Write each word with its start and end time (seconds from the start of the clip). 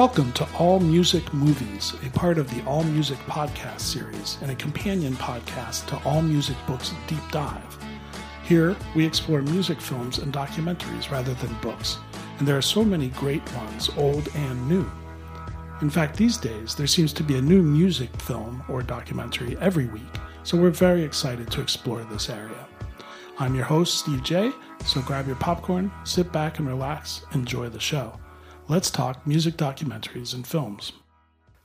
Welcome 0.00 0.32
to 0.32 0.48
All 0.56 0.80
Music 0.80 1.30
Movies, 1.34 1.92
a 2.06 2.08
part 2.18 2.38
of 2.38 2.48
the 2.48 2.64
All 2.64 2.82
Music 2.84 3.18
podcast 3.26 3.80
series 3.80 4.38
and 4.40 4.50
a 4.50 4.54
companion 4.54 5.12
podcast 5.12 5.84
to 5.88 6.08
All 6.08 6.22
Music 6.22 6.56
Books 6.66 6.94
Deep 7.06 7.20
Dive. 7.30 7.78
Here, 8.42 8.74
we 8.96 9.04
explore 9.04 9.42
music 9.42 9.78
films 9.78 10.16
and 10.16 10.32
documentaries 10.32 11.10
rather 11.10 11.34
than 11.34 11.52
books, 11.60 11.98
and 12.38 12.48
there 12.48 12.56
are 12.56 12.62
so 12.62 12.82
many 12.82 13.08
great 13.08 13.42
ones, 13.54 13.90
old 13.98 14.26
and 14.34 14.66
new. 14.66 14.90
In 15.82 15.90
fact, 15.90 16.16
these 16.16 16.38
days, 16.38 16.74
there 16.74 16.86
seems 16.86 17.12
to 17.12 17.22
be 17.22 17.36
a 17.36 17.42
new 17.42 17.60
music 17.60 18.08
film 18.22 18.64
or 18.70 18.82
documentary 18.82 19.58
every 19.58 19.84
week, 19.84 20.14
so 20.44 20.56
we're 20.56 20.70
very 20.70 21.02
excited 21.02 21.50
to 21.50 21.60
explore 21.60 22.04
this 22.04 22.30
area. 22.30 22.66
I'm 23.38 23.54
your 23.54 23.66
host, 23.66 23.98
Steve 23.98 24.22
J., 24.22 24.50
so 24.86 25.02
grab 25.02 25.26
your 25.26 25.36
popcorn, 25.36 25.92
sit 26.04 26.32
back 26.32 26.58
and 26.58 26.66
relax, 26.66 27.26
enjoy 27.34 27.68
the 27.68 27.78
show. 27.78 28.18
Let's 28.70 28.88
talk 28.88 29.26
music 29.26 29.56
documentaries 29.56 30.32
and 30.32 30.46
films. 30.46 30.92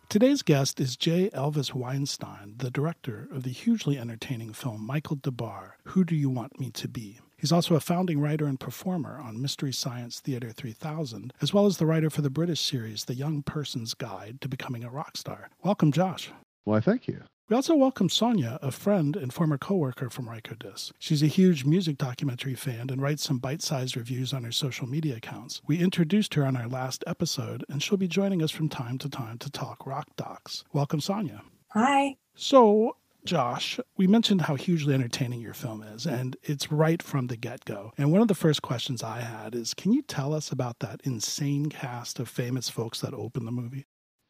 Today's 0.10 0.42
guest 0.42 0.80
is 0.80 0.98
J. 0.98 1.30
Elvis 1.36 1.72
Weinstein, 1.72 2.56
the 2.58 2.72
director 2.72 3.28
of 3.32 3.44
the 3.44 3.52
hugely 3.52 4.00
entertaining 4.00 4.54
film 4.54 4.84
Michael 4.84 5.18
Des 5.18 5.30
Barres, 5.30 5.74
Who 5.90 6.04
Do 6.04 6.16
You 6.16 6.32
Want 6.32 6.60
Me 6.60 6.72
to 6.72 6.88
Be? 6.88 7.20
He's 7.38 7.52
also 7.52 7.76
a 7.76 7.80
founding 7.80 8.20
writer 8.20 8.48
and 8.48 8.60
performer 8.60 9.20
on 9.20 9.40
Mystery 9.40 9.72
Science 9.72 10.20
Theater 10.20 10.50
3000, 10.50 11.32
as 11.44 11.54
well 11.54 11.68
as 11.68 11.78
the 11.78 11.86
writer 11.86 12.10
for 12.10 12.24
the 12.24 12.32
British 12.32 12.62
series 12.62 13.06
The 13.06 13.14
Young 13.14 13.44
Person's 13.44 13.94
Guide 13.94 14.42
to 14.42 14.50
Becoming 14.50 14.84
a 14.84 14.90
Rock 14.90 15.16
Star. 15.16 15.52
Welcome, 15.64 15.92
Josh. 15.92 16.32
Why, 16.64 16.80
thank 16.80 17.08
you. 17.08 17.22
We 17.48 17.56
also 17.56 17.76
welcome 17.76 18.10
Sonia, 18.10 18.58
a 18.64 18.72
friend 18.72 19.16
and 19.16 19.32
former 19.32 19.60
coworker 19.60 20.10
from 20.10 20.26
Rykodisc. 20.26 20.94
She's 20.98 21.22
a 21.22 21.28
huge 21.28 21.64
music 21.64 21.96
documentary 21.96 22.56
fan 22.56 22.90
and 22.90 23.00
writes 23.00 23.24
some 23.24 23.38
bite-sized 23.38 23.96
reviews 23.96 24.34
on 24.34 24.44
her 24.46 24.52
social 24.52 24.88
media 24.88 25.18
accounts. 25.18 25.62
We 25.68 25.78
introduced 25.78 26.34
her 26.34 26.44
on 26.44 26.58
our 26.58 26.68
last 26.68 27.04
episode, 27.06 27.64
and 27.70 27.84
she'll 27.84 28.00
be 28.00 28.08
joining 28.08 28.42
us 28.42 28.50
from 28.50 28.68
time 28.68 28.98
to 28.98 29.10
time 29.10 29.38
to 29.38 29.52
talk 29.52 29.86
rock 29.86 30.08
docs. 30.16 30.64
Welcome, 30.74 31.00
Sonia. 31.02 31.44
Hi. 31.70 32.16
So, 32.34 32.98
Josh, 33.26 33.80
we 33.96 34.08
mentioned 34.08 34.42
how 34.42 34.56
hugely 34.56 34.96
entertaining 34.96 35.40
your 35.40 35.54
film 35.54 35.84
is, 35.84 36.08
and 36.08 36.36
it's 36.42 36.72
right 36.72 37.04
from 37.04 37.28
the 37.28 37.38
get 37.38 37.64
go. 37.66 37.92
And 37.96 38.12
one 38.12 38.24
of 38.24 38.28
the 38.28 38.34
first 38.34 38.64
questions 38.64 39.04
I 39.04 39.20
had 39.20 39.54
is 39.54 39.76
can 39.76 39.94
you 39.94 40.02
tell 40.02 40.34
us 40.34 40.52
about 40.52 40.80
that 40.80 41.02
insane 41.04 41.68
cast 41.68 42.20
of 42.20 42.28
famous 42.28 42.70
folks 42.70 43.02
that 43.02 43.14
opened 43.14 43.46
the 43.46 43.52
movie? 43.52 43.86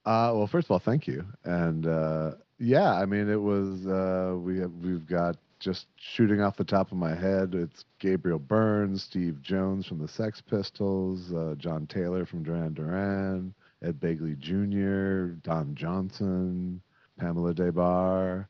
Uh, 0.06 0.32
well, 0.36 0.48
first 0.48 0.68
of 0.68 0.72
all, 0.72 0.80
thank 0.80 1.08
you. 1.08 1.26
And 1.44 1.88
uh, 1.88 2.32
yeah, 2.60 2.94
I 2.94 3.06
mean, 3.06 3.30
it 3.30 3.42
was 3.42 3.86
uh, 3.88 4.36
we 4.38 4.60
have, 4.60 4.72
we've 4.84 5.06
got 5.06 5.38
just 5.60 5.88
shooting 5.98 6.42
off 6.42 6.58
the 6.58 6.64
top 6.64 6.92
of 6.92 6.98
my 6.98 7.16
head. 7.16 7.56
It's 7.56 7.86
Gabriel 8.00 8.40
Byrne, 8.40 8.98
Steve 8.98 9.42
Jones 9.42 9.88
from 9.88 10.00
the 10.00 10.08
Sex 10.08 10.42
Pistols, 10.42 11.34
uh, 11.34 11.56
John 11.58 11.88
Taylor 11.88 12.26
from 12.26 12.44
Duran 12.44 12.74
Duran, 12.74 13.54
Ed 13.82 14.00
Begley 14.00 14.38
Jr., 14.38 15.34
Don 15.42 15.74
Johnson, 15.74 16.82
Pamela 17.20 17.54
Des 17.54 17.72
Barres, 17.72 18.46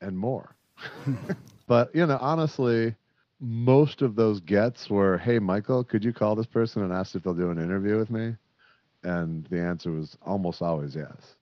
and 0.00 0.16
more. 0.16 0.56
but 1.66 1.94
you 1.94 2.06
know, 2.06 2.18
honestly, 2.20 2.94
most 3.40 4.00
of 4.00 4.14
those 4.14 4.40
gets 4.40 4.88
were, 4.88 5.18
"Hey, 5.18 5.38
Michael, 5.38 5.84
could 5.84 6.04
you 6.04 6.12
call 6.12 6.34
this 6.36 6.46
person 6.46 6.82
and 6.82 6.92
ask 6.92 7.14
if 7.14 7.22
they'll 7.22 7.34
do 7.34 7.50
an 7.50 7.58
interview 7.58 7.98
with 7.98 8.10
me?" 8.10 8.34
And 9.06 9.46
the 9.50 9.60
answer 9.60 9.92
was 9.92 10.18
almost 10.26 10.60
always 10.60 10.96
yes. 10.96 11.36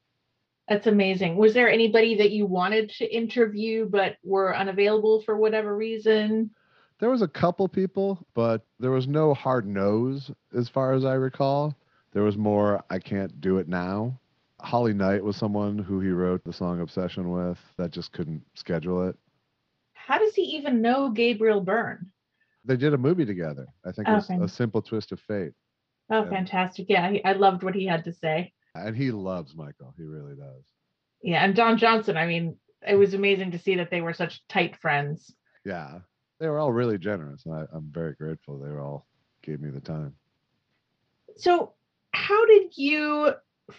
That's 0.69 0.87
amazing. 0.87 1.37
Was 1.37 1.55
there 1.55 1.71
anybody 1.71 2.15
that 2.17 2.31
you 2.31 2.45
wanted 2.45 2.91
to 2.99 3.07
interview 3.07 3.89
but 3.89 4.17
were 4.23 4.55
unavailable 4.55 5.23
for 5.23 5.39
whatever 5.39 5.75
reason? 5.75 6.51
There 7.01 7.09
was 7.09 7.23
a 7.23 7.29
couple 7.29 7.67
people, 7.67 8.27
but 8.35 8.67
there 8.79 8.91
was 8.91 9.09
no 9.09 9.33
hard 9.33 9.67
nose 9.67 10.31
as 10.55 10.69
far 10.69 10.93
as 10.93 11.07
I 11.07 11.15
recall. 11.15 11.75
There 12.13 12.23
was 12.23 12.37
more, 12.37 12.85
I 12.91 12.99
can't 12.99 13.41
do 13.41 13.57
it 13.57 13.67
now. 13.67 14.21
Holly 14.61 14.93
Knight 14.93 15.25
was 15.25 15.37
someone 15.37 15.79
who 15.79 16.01
he 16.01 16.11
wrote 16.11 16.45
the 16.45 16.53
song 16.53 16.81
Obsession 16.81 17.31
with 17.31 17.59
that 17.79 17.91
just 17.93 18.13
couldn't 18.13 18.43
schedule 18.55 19.09
it. 19.09 19.17
How 19.95 20.19
does 20.19 20.35
he 20.35 20.43
even 20.43 20.83
know 20.83 21.09
Gabriel 21.09 21.63
Byrne? 21.63 22.11
They 22.67 22.77
did 22.77 22.93
a 22.93 22.99
movie 22.99 23.25
together. 23.25 23.67
I 23.87 23.93
think 23.93 24.07
it 24.07 24.13
was 24.13 24.31
Okay. 24.31 24.43
A 24.43 24.49
Simple 24.49 24.83
Twist 24.83 25.13
of 25.13 25.21
Fate. 25.21 25.53
Oh, 26.11 26.25
fantastic. 26.29 26.87
Yeah, 26.89 27.11
he- 27.11 27.25
I 27.25 27.33
loved 27.33 27.63
what 27.63 27.75
he 27.75 27.87
had 27.87 28.05
to 28.05 28.13
say. 28.13 28.53
And 28.75 28.97
he 28.97 29.11
loves 29.11 29.55
Michael. 29.55 29.95
He 29.97 30.05
really 30.05 30.35
does. 30.35 30.65
Yeah, 31.23 31.45
and 31.45 31.55
Don 31.55 31.79
Johnson, 31.79 32.17
I 32.17 32.27
mean, 32.27 32.57
it 32.87 32.97
was 32.97 33.15
amazing 33.15 33.53
to 33.53 33.59
see 33.59 33.77
that 33.77 33.91
they 33.91 34.01
were 34.03 34.13
such 34.13 34.47
tight 34.49 34.77
friends. 34.77 35.35
Yeah. 35.65 36.01
They 36.39 36.49
were 36.49 36.59
all 36.59 36.73
really 36.73 36.99
generous. 36.99 37.47
And 37.47 37.55
I, 37.55 37.65
I'm 37.73 37.89
very 37.91 38.15
grateful. 38.15 38.59
They 38.59 38.69
were 38.69 38.81
all 38.81 39.07
gave 39.43 39.61
me 39.61 39.71
the 39.71 39.81
time. 39.81 40.15
So, 41.37 41.75
how 42.13 42.45
did 42.47 42.77
you 42.77 43.33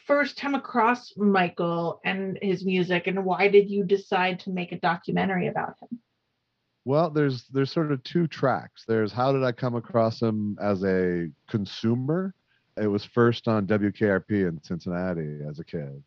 first 0.08 0.40
come 0.40 0.56
across 0.56 1.16
Michael 1.16 2.02
and 2.04 2.40
his 2.42 2.66
music, 2.66 3.08
and 3.08 3.24
why 3.24 3.48
did 3.50 3.70
you 3.70 3.84
decide 3.84 4.40
to 4.42 4.50
make 4.50 4.72
a 4.72 4.80
documentary 4.80 5.48
about 5.48 5.76
him? 5.82 6.00
Well, 6.86 7.10
there's 7.10 7.46
there's 7.46 7.72
sort 7.72 7.92
of 7.92 8.04
two 8.04 8.28
tracks. 8.28 8.86
There's 8.88 9.12
how 9.12 9.32
did 9.32 9.44
I 9.44 9.52
come 9.52 9.76
across 9.76 10.22
him 10.22 10.58
as 10.62 10.84
a 10.84 11.30
consumer? 11.50 12.36
It 12.78 12.88
was 12.88 13.04
first 13.04 13.48
on 13.48 13.66
WKRP 13.66 14.48
in 14.48 14.62
Cincinnati 14.64 15.40
as 15.50 15.60
a 15.60 15.64
kid. 15.64 16.04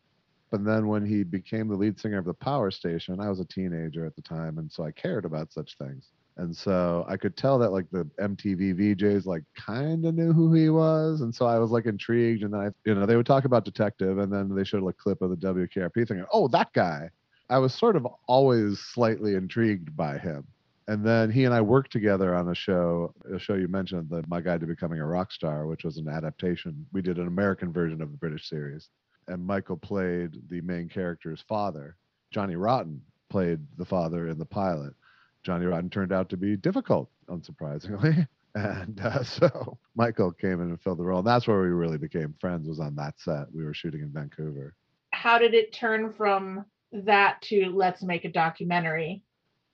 But 0.51 0.63
then 0.63 0.87
when 0.87 1.05
he 1.05 1.23
became 1.23 1.67
the 1.67 1.75
lead 1.75 1.99
singer 1.99 2.17
of 2.17 2.25
the 2.25 2.33
Power 2.33 2.71
Station, 2.71 3.19
I 3.19 3.29
was 3.29 3.39
a 3.39 3.45
teenager 3.45 4.05
at 4.05 4.15
the 4.15 4.21
time, 4.21 4.57
and 4.57 4.71
so 4.71 4.83
I 4.83 4.91
cared 4.91 5.25
about 5.25 5.51
such 5.51 5.77
things. 5.77 6.09
And 6.37 6.55
so 6.55 7.05
I 7.09 7.17
could 7.17 7.35
tell 7.35 7.59
that 7.59 7.71
like 7.71 7.89
the 7.91 8.05
MTV 8.19 8.95
VJs 8.95 9.25
like 9.25 9.43
kind 9.55 10.05
of 10.05 10.15
knew 10.15 10.31
who 10.31 10.53
he 10.53 10.69
was, 10.69 11.19
and 11.19 11.35
so 11.35 11.45
I 11.45 11.59
was 11.59 11.71
like 11.71 11.87
intrigued. 11.87 12.43
And 12.43 12.53
then 12.53 12.61
I, 12.61 12.69
you 12.85 12.95
know, 12.95 13.05
they 13.05 13.17
would 13.17 13.25
talk 13.25 13.43
about 13.43 13.65
Detective, 13.65 14.17
and 14.19 14.31
then 14.31 14.55
they 14.55 14.63
showed 14.63 14.87
a 14.87 14.93
clip 14.93 15.21
of 15.21 15.31
the 15.31 15.35
WKRP 15.35 16.07
thing. 16.07 16.23
Oh, 16.31 16.47
that 16.47 16.71
guy! 16.71 17.09
I 17.49 17.57
was 17.57 17.73
sort 17.73 17.97
of 17.97 18.07
always 18.27 18.79
slightly 18.79 19.35
intrigued 19.35 19.95
by 19.97 20.17
him. 20.17 20.47
And 20.89 21.05
then 21.05 21.29
he 21.29 21.45
and 21.45 21.53
I 21.53 21.61
worked 21.61 21.91
together 21.91 22.33
on 22.33 22.49
a 22.49 22.55
show, 22.55 23.13
a 23.31 23.37
show 23.37 23.53
you 23.53 23.67
mentioned, 23.67 24.09
the 24.09 24.23
My 24.27 24.41
Guide 24.41 24.61
to 24.61 24.65
Becoming 24.65 24.99
a 24.99 25.05
Rock 25.05 25.31
Star, 25.31 25.67
which 25.67 25.83
was 25.83 25.97
an 25.97 26.09
adaptation. 26.09 26.83
We 26.91 27.03
did 27.03 27.19
an 27.19 27.27
American 27.27 27.71
version 27.71 28.01
of 28.01 28.11
the 28.11 28.17
British 28.17 28.49
series. 28.49 28.89
And 29.27 29.45
Michael 29.45 29.77
played 29.77 30.49
the 30.49 30.61
main 30.61 30.89
character's 30.89 31.43
father. 31.47 31.95
Johnny 32.31 32.55
Rotten 32.55 33.03
played 33.29 33.59
the 33.77 33.85
father 33.85 34.29
in 34.29 34.39
the 34.39 34.47
pilot. 34.47 34.95
Johnny 35.43 35.67
Rotten 35.67 35.91
turned 35.91 36.11
out 36.11 36.27
to 36.29 36.37
be 36.37 36.57
difficult, 36.57 37.09
unsurprisingly. 37.29 38.27
And 38.55 38.99
uh, 38.99 39.21
so 39.23 39.77
Michael 39.95 40.31
came 40.31 40.59
in 40.59 40.69
and 40.69 40.81
filled 40.81 40.97
the 40.97 41.03
role. 41.03 41.19
And 41.19 41.27
that's 41.27 41.47
where 41.47 41.61
we 41.61 41.67
really 41.67 41.99
became 41.99 42.33
friends, 42.41 42.67
was 42.67 42.79
on 42.79 42.95
that 42.95 43.19
set. 43.19 43.45
We 43.53 43.63
were 43.63 43.75
shooting 43.75 44.01
in 44.01 44.09
Vancouver. 44.11 44.73
How 45.11 45.37
did 45.37 45.53
it 45.53 45.71
turn 45.71 46.11
from 46.11 46.65
that 46.91 47.43
to 47.43 47.67
let's 47.67 48.01
make 48.01 48.25
a 48.25 48.31
documentary? 48.31 49.21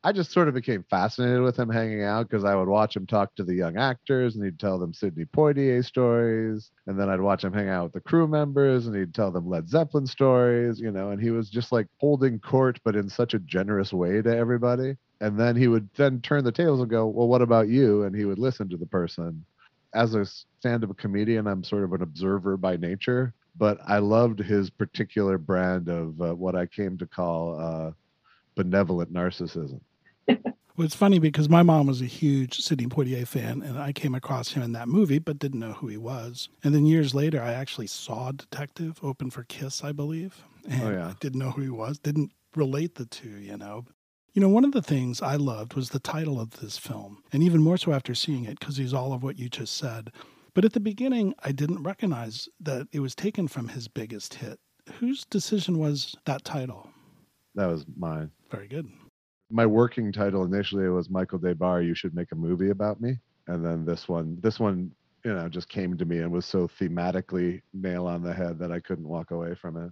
I 0.05 0.11
just 0.11 0.31
sort 0.31 0.47
of 0.47 0.53
became 0.53 0.85
fascinated 0.87 1.41
with 1.41 1.57
him 1.57 1.67
hanging 1.67 2.03
out 2.03 2.29
because 2.29 2.45
I 2.45 2.53
would 2.53 2.67
watch 2.67 2.95
him 2.95 3.07
talk 3.07 3.33
to 3.35 3.43
the 3.43 3.55
young 3.55 3.75
actors 3.75 4.35
and 4.35 4.45
he'd 4.45 4.59
tell 4.59 4.77
them 4.77 4.93
Sidney 4.93 5.25
Poitier 5.25 5.83
stories. 5.83 6.69
And 6.85 6.99
then 6.99 7.09
I'd 7.09 7.21
watch 7.21 7.43
him 7.43 7.51
hang 7.51 7.69
out 7.69 7.85
with 7.85 7.93
the 7.93 8.01
crew 8.01 8.27
members 8.27 8.85
and 8.85 8.95
he'd 8.95 9.15
tell 9.15 9.31
them 9.31 9.49
Led 9.49 9.67
Zeppelin 9.67 10.05
stories, 10.05 10.79
you 10.79 10.91
know, 10.91 11.09
and 11.09 11.19
he 11.19 11.31
was 11.31 11.49
just 11.49 11.71
like 11.71 11.87
holding 11.97 12.37
court, 12.37 12.79
but 12.83 12.95
in 12.95 13.09
such 13.09 13.33
a 13.33 13.39
generous 13.39 13.93
way 13.93 14.21
to 14.21 14.29
everybody. 14.29 14.95
And 15.21 15.39
then 15.39 15.55
he 15.55 15.67
would 15.67 15.89
then 15.95 16.21
turn 16.21 16.43
the 16.43 16.51
tables 16.51 16.81
and 16.81 16.89
go, 16.89 17.07
Well, 17.07 17.27
what 17.27 17.41
about 17.41 17.67
you? 17.67 18.03
And 18.03 18.15
he 18.15 18.25
would 18.25 18.37
listen 18.37 18.69
to 18.69 18.77
the 18.77 18.85
person. 18.85 19.43
As 19.95 20.13
a 20.13 20.23
stand 20.59 20.83
up 20.83 20.95
comedian, 20.97 21.47
I'm 21.47 21.63
sort 21.63 21.83
of 21.83 21.93
an 21.93 22.03
observer 22.03 22.57
by 22.57 22.77
nature, 22.77 23.33
but 23.57 23.79
I 23.87 23.97
loved 23.97 24.37
his 24.37 24.69
particular 24.69 25.39
brand 25.39 25.89
of 25.89 26.21
uh, 26.21 26.35
what 26.35 26.55
I 26.55 26.67
came 26.67 26.95
to 26.99 27.07
call 27.07 27.59
uh, 27.59 27.91
benevolent 28.53 29.11
narcissism. 29.11 29.79
Well, 30.27 30.83
it's 30.83 30.95
funny 30.95 31.19
because 31.19 31.47
my 31.47 31.63
mom 31.63 31.87
was 31.87 32.01
a 32.01 32.05
huge 32.05 32.57
Sidney 32.57 32.87
Poitier 32.87 33.25
fan, 33.25 33.61
and 33.61 33.79
I 33.79 33.93
came 33.93 34.13
across 34.13 34.51
him 34.51 34.61
in 34.61 34.73
that 34.73 34.89
movie, 34.89 35.19
but 35.19 35.39
didn't 35.39 35.61
know 35.61 35.71
who 35.71 35.87
he 35.87 35.95
was. 35.95 36.49
And 36.65 36.75
then 36.75 36.85
years 36.85 37.15
later, 37.15 37.41
I 37.41 37.53
actually 37.53 37.87
saw 37.87 38.33
Detective 38.33 38.99
open 39.01 39.29
for 39.29 39.43
Kiss, 39.43 39.85
I 39.85 39.93
believe. 39.93 40.43
Oh, 40.65 40.69
and 40.69 40.83
Oh, 40.83 40.91
yeah. 40.91 41.07
I 41.07 41.13
didn't 41.21 41.39
know 41.39 41.51
who 41.51 41.61
he 41.61 41.69
was, 41.69 41.97
didn't 41.99 42.31
relate 42.57 42.95
the 42.95 43.05
two, 43.05 43.37
you 43.37 43.55
know. 43.55 43.85
You 44.33 44.41
know, 44.41 44.49
one 44.49 44.65
of 44.65 44.73
the 44.73 44.81
things 44.81 45.21
I 45.21 45.37
loved 45.37 45.75
was 45.75 45.91
the 45.91 45.99
title 45.99 46.41
of 46.41 46.59
this 46.59 46.77
film, 46.77 47.23
and 47.31 47.41
even 47.41 47.61
more 47.63 47.77
so 47.77 47.93
after 47.93 48.13
seeing 48.13 48.43
it, 48.43 48.59
because 48.59 48.75
he's 48.75 48.93
all 48.93 49.13
of 49.13 49.23
what 49.23 49.39
you 49.39 49.47
just 49.47 49.77
said. 49.77 50.11
But 50.53 50.65
at 50.65 50.73
the 50.73 50.81
beginning, 50.81 51.35
I 51.41 51.53
didn't 51.53 51.83
recognize 51.83 52.49
that 52.59 52.87
it 52.91 52.99
was 52.99 53.15
taken 53.15 53.47
from 53.47 53.69
his 53.69 53.87
biggest 53.87 54.33
hit. 54.33 54.59
Whose 54.99 55.23
decision 55.23 55.77
was 55.79 56.15
that 56.25 56.43
title? 56.43 56.89
That 57.55 57.67
was 57.67 57.85
mine. 57.95 58.31
Very 58.51 58.67
good. 58.67 58.89
My 59.49 59.65
working 59.65 60.11
title 60.11 60.43
initially 60.43 60.87
was 60.89 61.09
Michael 61.09 61.39
Des 61.39 61.53
Barres, 61.53 61.85
you 61.85 61.95
should 61.95 62.15
make 62.15 62.31
a 62.31 62.35
movie 62.35 62.69
about 62.69 62.99
me. 62.99 63.19
And 63.47 63.63
then 63.63 63.85
this 63.85 64.07
one, 64.07 64.37
this 64.41 64.59
one, 64.59 64.91
you 65.23 65.33
know, 65.33 65.47
just 65.49 65.69
came 65.69 65.97
to 65.97 66.05
me 66.05 66.19
and 66.19 66.31
was 66.31 66.45
so 66.45 66.67
thematically 66.67 67.61
nail 67.73 68.07
on 68.07 68.23
the 68.23 68.33
head 68.33 68.59
that 68.59 68.71
I 68.71 68.79
couldn't 68.79 69.07
walk 69.07 69.31
away 69.31 69.55
from 69.55 69.77
it. 69.77 69.91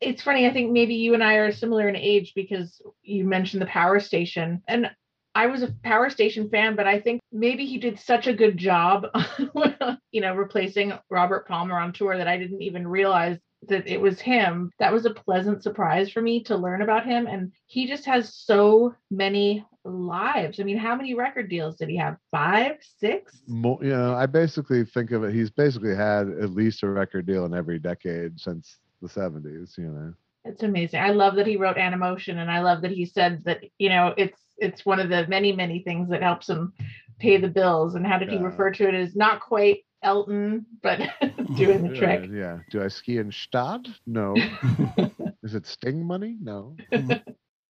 It's 0.00 0.22
funny. 0.22 0.46
I 0.46 0.52
think 0.52 0.72
maybe 0.72 0.94
you 0.94 1.14
and 1.14 1.22
I 1.22 1.34
are 1.34 1.52
similar 1.52 1.88
in 1.88 1.96
age 1.96 2.32
because 2.34 2.80
you 3.02 3.24
mentioned 3.24 3.60
the 3.60 3.66
Power 3.66 4.00
Station, 4.00 4.62
and 4.66 4.90
I 5.34 5.46
was 5.46 5.62
a 5.62 5.74
Power 5.84 6.08
Station 6.08 6.48
fan, 6.48 6.74
but 6.74 6.86
I 6.86 7.00
think 7.00 7.20
maybe 7.30 7.66
he 7.66 7.78
did 7.78 8.00
such 8.00 8.26
a 8.26 8.32
good 8.32 8.56
job, 8.56 9.06
you 10.10 10.20
know, 10.20 10.34
replacing 10.34 10.94
Robert 11.10 11.46
Palmer 11.46 11.78
on 11.78 11.92
tour 11.92 12.16
that 12.16 12.28
I 12.28 12.38
didn't 12.38 12.62
even 12.62 12.88
realize 12.88 13.38
that 13.68 13.86
it 13.86 14.00
was 14.00 14.20
him. 14.20 14.70
That 14.78 14.92
was 14.92 15.06
a 15.06 15.14
pleasant 15.14 15.62
surprise 15.62 16.10
for 16.10 16.22
me 16.22 16.42
to 16.44 16.56
learn 16.56 16.82
about 16.82 17.06
him. 17.06 17.26
And 17.26 17.52
he 17.66 17.86
just 17.86 18.04
has 18.06 18.34
so 18.34 18.94
many 19.10 19.64
lives. 19.84 20.60
I 20.60 20.64
mean, 20.64 20.78
how 20.78 20.94
many 20.94 21.14
record 21.14 21.48
deals 21.48 21.76
did 21.76 21.88
he 21.88 21.96
have? 21.96 22.16
Five, 22.30 22.78
six? 22.98 23.42
Mo- 23.46 23.80
you 23.82 23.90
know, 23.90 24.14
I 24.14 24.26
basically 24.26 24.84
think 24.84 25.10
of 25.10 25.24
it, 25.24 25.34
he's 25.34 25.50
basically 25.50 25.94
had 25.94 26.28
at 26.28 26.50
least 26.50 26.82
a 26.82 26.88
record 26.88 27.26
deal 27.26 27.44
in 27.44 27.54
every 27.54 27.78
decade 27.78 28.40
since 28.40 28.78
the 29.02 29.08
70s, 29.08 29.76
you 29.78 29.84
know. 29.84 30.14
It's 30.44 30.62
amazing. 30.62 31.00
I 31.00 31.10
love 31.10 31.34
that 31.36 31.46
he 31.46 31.56
wrote 31.56 31.76
Animotion, 31.76 32.38
and 32.38 32.50
I 32.50 32.60
love 32.60 32.80
that 32.82 32.90
he 32.90 33.04
said 33.04 33.44
that 33.44 33.60
you 33.78 33.90
know 33.90 34.14
it's 34.16 34.40
it's 34.56 34.86
one 34.86 34.98
of 34.98 35.10
the 35.10 35.26
many 35.26 35.52
many 35.52 35.80
things 35.80 36.08
that 36.08 36.22
helps 36.22 36.48
him 36.48 36.72
pay 37.18 37.36
the 37.36 37.48
bills. 37.48 37.94
And 37.94 38.06
how 38.06 38.18
did 38.18 38.30
he 38.30 38.38
refer 38.38 38.70
to 38.70 38.88
it 38.88 38.94
as 38.94 39.14
not 39.14 39.40
quite 39.40 39.84
Elton, 40.02 40.66
but 40.82 41.00
doing 41.56 41.82
the 41.82 41.90
uh, 41.90 41.98
trick. 41.98 42.30
Yeah, 42.30 42.36
yeah. 42.38 42.58
Do 42.70 42.82
I 42.82 42.88
ski 42.88 43.18
in 43.18 43.30
Gstaad? 43.30 43.88
No. 44.06 44.34
Is 45.42 45.54
it 45.54 45.66
Sting 45.66 46.04
money? 46.04 46.36
No. 46.40 46.76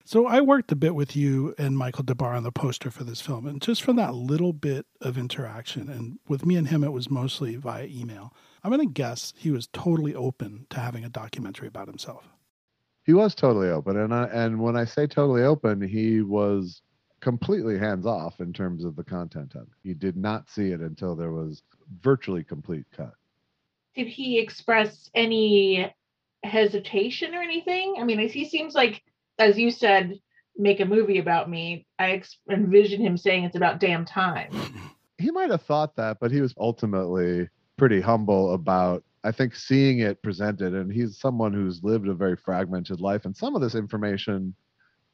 So 0.05 0.27
I 0.27 0.41
worked 0.41 0.73
a 0.73 0.77
bit 0.77 0.95
with 0.95 1.15
you 1.15 1.55
and 1.57 1.79
Michael 1.79 2.03
Des 2.05 2.15
Barres 2.15 2.37
on 2.39 2.43
the 2.43 2.51
poster 2.51 2.91
for 2.91 3.05
this 3.05 3.21
film, 3.21 3.47
and 3.47 3.63
just 3.63 3.83
from 3.83 3.97
that 3.97 4.15
little 4.15 4.53
bit 4.53 4.87
of 5.01 5.17
interaction, 5.17 5.89
and 5.89 6.19
with 6.29 6.45
me 6.45 6.57
and 6.57 6.69
him, 6.69 6.83
it 6.83 6.93
was 6.93 7.11
mostly 7.11 7.55
via 7.57 7.87
email. 7.87 8.35
I'm 8.65 8.73
going 8.73 8.87
to 8.87 8.93
guess 8.93 9.33
he 9.37 9.51
was 9.51 9.69
totally 9.69 10.15
open 10.15 10.67
to 10.71 10.81
having 10.81 11.05
a 11.05 11.09
documentary 11.09 11.69
about 11.69 11.87
himself. 11.89 12.25
he 13.05 13.13
was 13.13 13.35
totally 13.35 13.71
open 13.71 13.97
and 13.97 14.13
I, 14.15 14.25
and 14.27 14.61
when 14.61 14.77
i 14.77 14.85
say 14.85 15.07
totally 15.07 15.43
open 15.43 15.81
he 15.81 16.21
was 16.21 16.83
completely 17.21 17.79
hands 17.79 18.05
off 18.07 18.41
in 18.41 18.53
terms 18.53 18.85
of 18.85 18.95
the 18.97 19.05
content 19.05 19.55
of 19.55 19.63
it 19.63 19.69
he 19.83 19.95
did 19.95 20.17
not 20.17 20.49
see 20.51 20.71
it 20.73 20.81
until 20.81 21.17
there 21.17 21.33
was 21.33 21.63
virtually 22.03 22.45
complete 22.45 22.85
cut 22.97 23.15
Did 23.95 24.07
he 24.07 24.39
express 24.39 25.11
any 25.15 25.93
hesitation 26.43 27.35
or 27.35 27.43
anything? 27.43 27.97
I 27.99 28.05
mean, 28.05 28.19
he 28.29 28.49
seems 28.49 28.75
like, 28.75 29.03
as 29.39 29.59
you 29.59 29.71
said, 29.71 30.19
make 30.57 30.81
a 30.81 30.85
movie 30.85 31.19
about 31.19 31.51
me. 31.51 31.87
I 31.99 32.13
ex- 32.13 32.39
envision 32.51 33.01
him 33.01 33.17
saying 33.17 33.45
it's 33.45 33.57
about 33.57 33.81
damn 33.81 34.05
time. 34.05 34.51
he 35.21 35.31
might 35.31 35.51
have 35.51 35.63
thought 35.63 35.95
that 35.97 36.19
but 36.19 36.33
he 36.33 36.41
was 36.41 36.55
ultimately 36.59 37.49
pretty 37.77 38.01
humble 38.01 38.55
about 38.55 39.05
i 39.23 39.31
think 39.31 39.55
seeing 39.55 40.01
it 40.01 40.23
presented 40.23 40.75
and 40.75 40.93
he's 40.93 41.19
someone 41.19 41.53
who's 41.53 41.85
lived 41.85 42.09
a 42.09 42.15
very 42.15 42.37
fragmented 42.37 43.01
life 43.01 43.25
and 43.27 43.37
some 43.37 43.55
of 43.55 43.61
this 43.61 43.75
information 43.75 44.55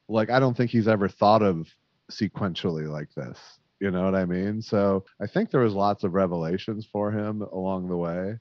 like 0.08 0.30
i 0.30 0.38
don't 0.38 0.56
think 0.56 0.70
he's 0.70 0.88
ever 0.88 1.08
thought 1.08 1.42
of 1.42 1.68
sequentially 2.10 2.88
like 2.88 3.12
this 3.14 3.38
you 3.80 3.90
know 3.90 4.04
what 4.04 4.14
i 4.14 4.24
mean? 4.24 4.62
So 4.62 5.04
i 5.20 5.26
think 5.26 5.50
there 5.50 5.60
was 5.60 5.74
lots 5.74 6.04
of 6.04 6.14
revelations 6.14 6.86
for 6.90 7.10
him 7.10 7.42
along 7.42 7.88
the 7.88 7.96
way. 7.96 8.38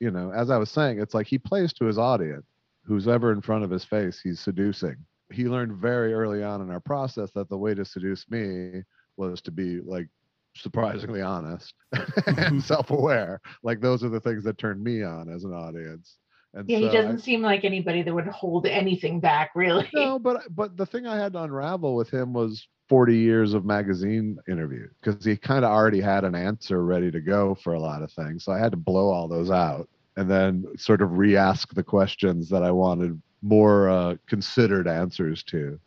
You 0.00 0.10
know 0.10 0.30
as 0.32 0.50
i 0.50 0.58
was 0.58 0.70
saying 0.70 1.00
it's 1.00 1.14
like 1.14 1.26
he 1.26 1.38
plays 1.38 1.72
to 1.74 1.84
his 1.86 1.98
audience. 1.98 2.46
Who's 2.84 3.08
ever 3.08 3.32
in 3.32 3.40
front 3.40 3.64
of 3.64 3.70
his 3.70 3.84
face 3.84 4.20
he's 4.22 4.40
seducing. 4.40 4.96
He 5.32 5.44
learned 5.44 5.76
very 5.78 6.14
early 6.14 6.44
on 6.44 6.60
in 6.60 6.70
our 6.70 6.80
process 6.80 7.32
that 7.32 7.48
the 7.48 7.58
way 7.58 7.74
to 7.74 7.84
seduce 7.84 8.30
me 8.30 8.82
was 9.16 9.40
to 9.42 9.50
be 9.50 9.80
like 9.80 10.08
surprisingly 10.54 11.20
honest 11.20 11.74
and 12.26 12.62
self-aware. 12.62 13.40
Like 13.62 13.80
those 13.80 14.04
are 14.04 14.08
the 14.08 14.20
things 14.20 14.44
that 14.44 14.58
turn 14.58 14.82
me 14.82 15.02
on 15.02 15.28
as 15.28 15.44
an 15.44 15.52
audience. 15.52 16.18
And 16.54 16.68
Yeah, 16.68 16.78
so 16.78 16.86
he 16.86 16.92
doesn't 16.92 17.20
seem 17.20 17.42
like 17.42 17.64
anybody 17.64 18.02
that 18.02 18.14
would 18.14 18.28
hold 18.28 18.66
anything 18.66 19.20
back, 19.20 19.50
really. 19.54 19.88
no, 19.92 20.18
but 20.18 20.42
but 20.50 20.76
the 20.76 20.86
thing 20.86 21.06
I 21.06 21.16
had 21.16 21.32
to 21.34 21.42
unravel 21.42 21.94
with 21.94 22.10
him 22.10 22.32
was 22.32 22.66
40 22.88 23.16
years 23.16 23.54
of 23.54 23.64
magazine 23.64 24.38
interview 24.48 24.88
because 25.00 25.24
he 25.24 25.36
kind 25.36 25.64
of 25.64 25.70
already 25.70 26.00
had 26.00 26.24
an 26.24 26.34
answer 26.34 26.84
ready 26.84 27.10
to 27.10 27.20
go 27.20 27.54
for 27.54 27.74
a 27.74 27.80
lot 27.80 28.02
of 28.02 28.12
things. 28.12 28.44
So 28.44 28.52
I 28.52 28.58
had 28.58 28.72
to 28.72 28.76
blow 28.76 29.10
all 29.10 29.28
those 29.28 29.50
out 29.50 29.88
and 30.16 30.30
then 30.30 30.64
sort 30.76 31.02
of 31.02 31.18
re-ask 31.18 31.74
the 31.74 31.82
questions 31.82 32.48
that 32.48 32.62
I 32.62 32.70
wanted 32.70 33.20
more 33.42 33.90
uh, 33.90 34.16
considered 34.26 34.88
answers 34.88 35.42
to. 35.44 35.78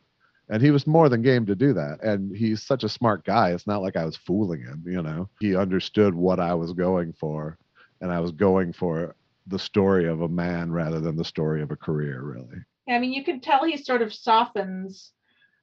And 0.49 0.61
he 0.61 0.71
was 0.71 0.87
more 0.87 1.09
than 1.09 1.21
game 1.21 1.45
to 1.45 1.55
do 1.55 1.73
that. 1.73 2.03
And 2.03 2.35
he's 2.35 2.63
such 2.63 2.83
a 2.83 2.89
smart 2.89 3.23
guy. 3.23 3.51
It's 3.51 3.67
not 3.67 3.81
like 3.81 3.95
I 3.95 4.05
was 4.05 4.15
fooling 4.15 4.61
him, 4.61 4.83
you 4.85 5.01
know. 5.01 5.29
He 5.39 5.55
understood 5.55 6.15
what 6.15 6.39
I 6.39 6.55
was 6.55 6.73
going 6.73 7.13
for, 7.13 7.57
and 8.01 8.11
I 8.11 8.19
was 8.19 8.31
going 8.31 8.73
for 8.73 9.15
the 9.45 9.59
story 9.59 10.07
of 10.07 10.21
a 10.21 10.27
man 10.27 10.71
rather 10.71 10.99
than 10.99 11.15
the 11.15 11.23
story 11.23 11.61
of 11.61 11.69
a 11.69 11.75
career, 11.75 12.21
really. 12.21 12.63
I 12.87 12.97
mean, 12.97 13.13
you 13.13 13.23
can 13.23 13.39
tell 13.39 13.63
he 13.63 13.77
sort 13.77 14.01
of 14.01 14.11
softens 14.11 15.11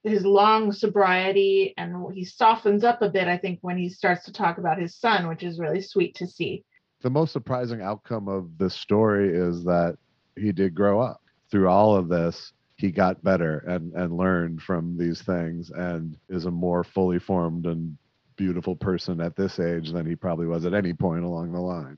his 0.07 0.25
long 0.25 0.73
sobriety 0.73 1.75
and 1.77 2.13
he 2.15 2.25
softens 2.25 2.85
up 2.85 3.03
a 3.03 3.09
bit, 3.09 3.27
I 3.27 3.37
think, 3.37 3.59
when 3.63 3.77
he 3.77 3.89
starts 3.89 4.25
to 4.25 4.33
talk 4.33 4.59
about 4.59 4.79
his 4.79 4.97
son, 4.97 5.29
which 5.29 5.43
is 5.43 5.59
really 5.59 5.81
sweet 5.81 6.15
to 6.17 6.27
see. 6.27 6.65
the 7.03 7.11
most 7.11 7.33
surprising 7.33 7.83
outcome 7.83 8.29
of 8.29 8.57
this 8.57 8.75
story 8.75 9.37
is 9.37 9.65
that 9.65 9.97
he 10.37 10.53
did 10.53 10.75
grow 10.75 11.01
up 11.01 11.21
through 11.51 11.69
all 11.69 11.95
of 11.95 12.09
this 12.09 12.53
he 12.77 12.91
got 12.91 13.23
better 13.23 13.59
and 13.67 13.93
and 13.95 14.17
learned 14.17 14.61
from 14.61 14.97
these 14.99 15.23
things 15.23 15.71
and 15.71 16.17
is 16.29 16.45
a 16.45 16.51
more 16.51 16.85
fully 16.85 17.19
formed 17.19 17.67
and 17.67 17.97
beautiful 18.37 18.77
person 18.77 19.21
at 19.21 19.35
this 19.35 19.59
age 19.59 19.93
than 19.93 20.07
he 20.07 20.15
probably 20.15 20.47
was 20.47 20.67
at 20.67 20.75
any 20.75 20.93
point 20.93 21.25
along 21.25 21.53
the 21.53 21.61
line 21.61 21.97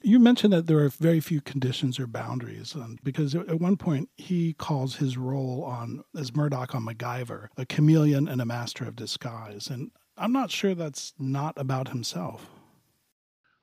You 0.00 0.18
mentioned 0.20 0.52
that 0.52 0.66
there 0.68 0.78
are 0.78 0.88
very 0.90 1.18
few 1.20 1.40
conditions 1.40 1.98
or 1.98 2.06
boundaries, 2.06 2.74
um, 2.76 2.98
because 3.02 3.34
at 3.34 3.48
at 3.48 3.60
one 3.60 3.76
point 3.76 4.08
he 4.16 4.52
calls 4.54 4.96
his 4.96 5.16
role 5.16 5.64
on 5.64 6.04
as 6.16 6.34
Murdoch 6.36 6.74
on 6.74 6.84
MacGyver 6.86 7.48
a 7.56 7.66
chameleon 7.66 8.28
and 8.28 8.40
a 8.40 8.46
master 8.46 8.84
of 8.84 8.94
disguise, 8.96 9.68
and 9.68 9.90
I'm 10.16 10.32
not 10.32 10.50
sure 10.50 10.74
that's 10.74 11.14
not 11.18 11.54
about 11.56 11.88
himself. 11.88 12.48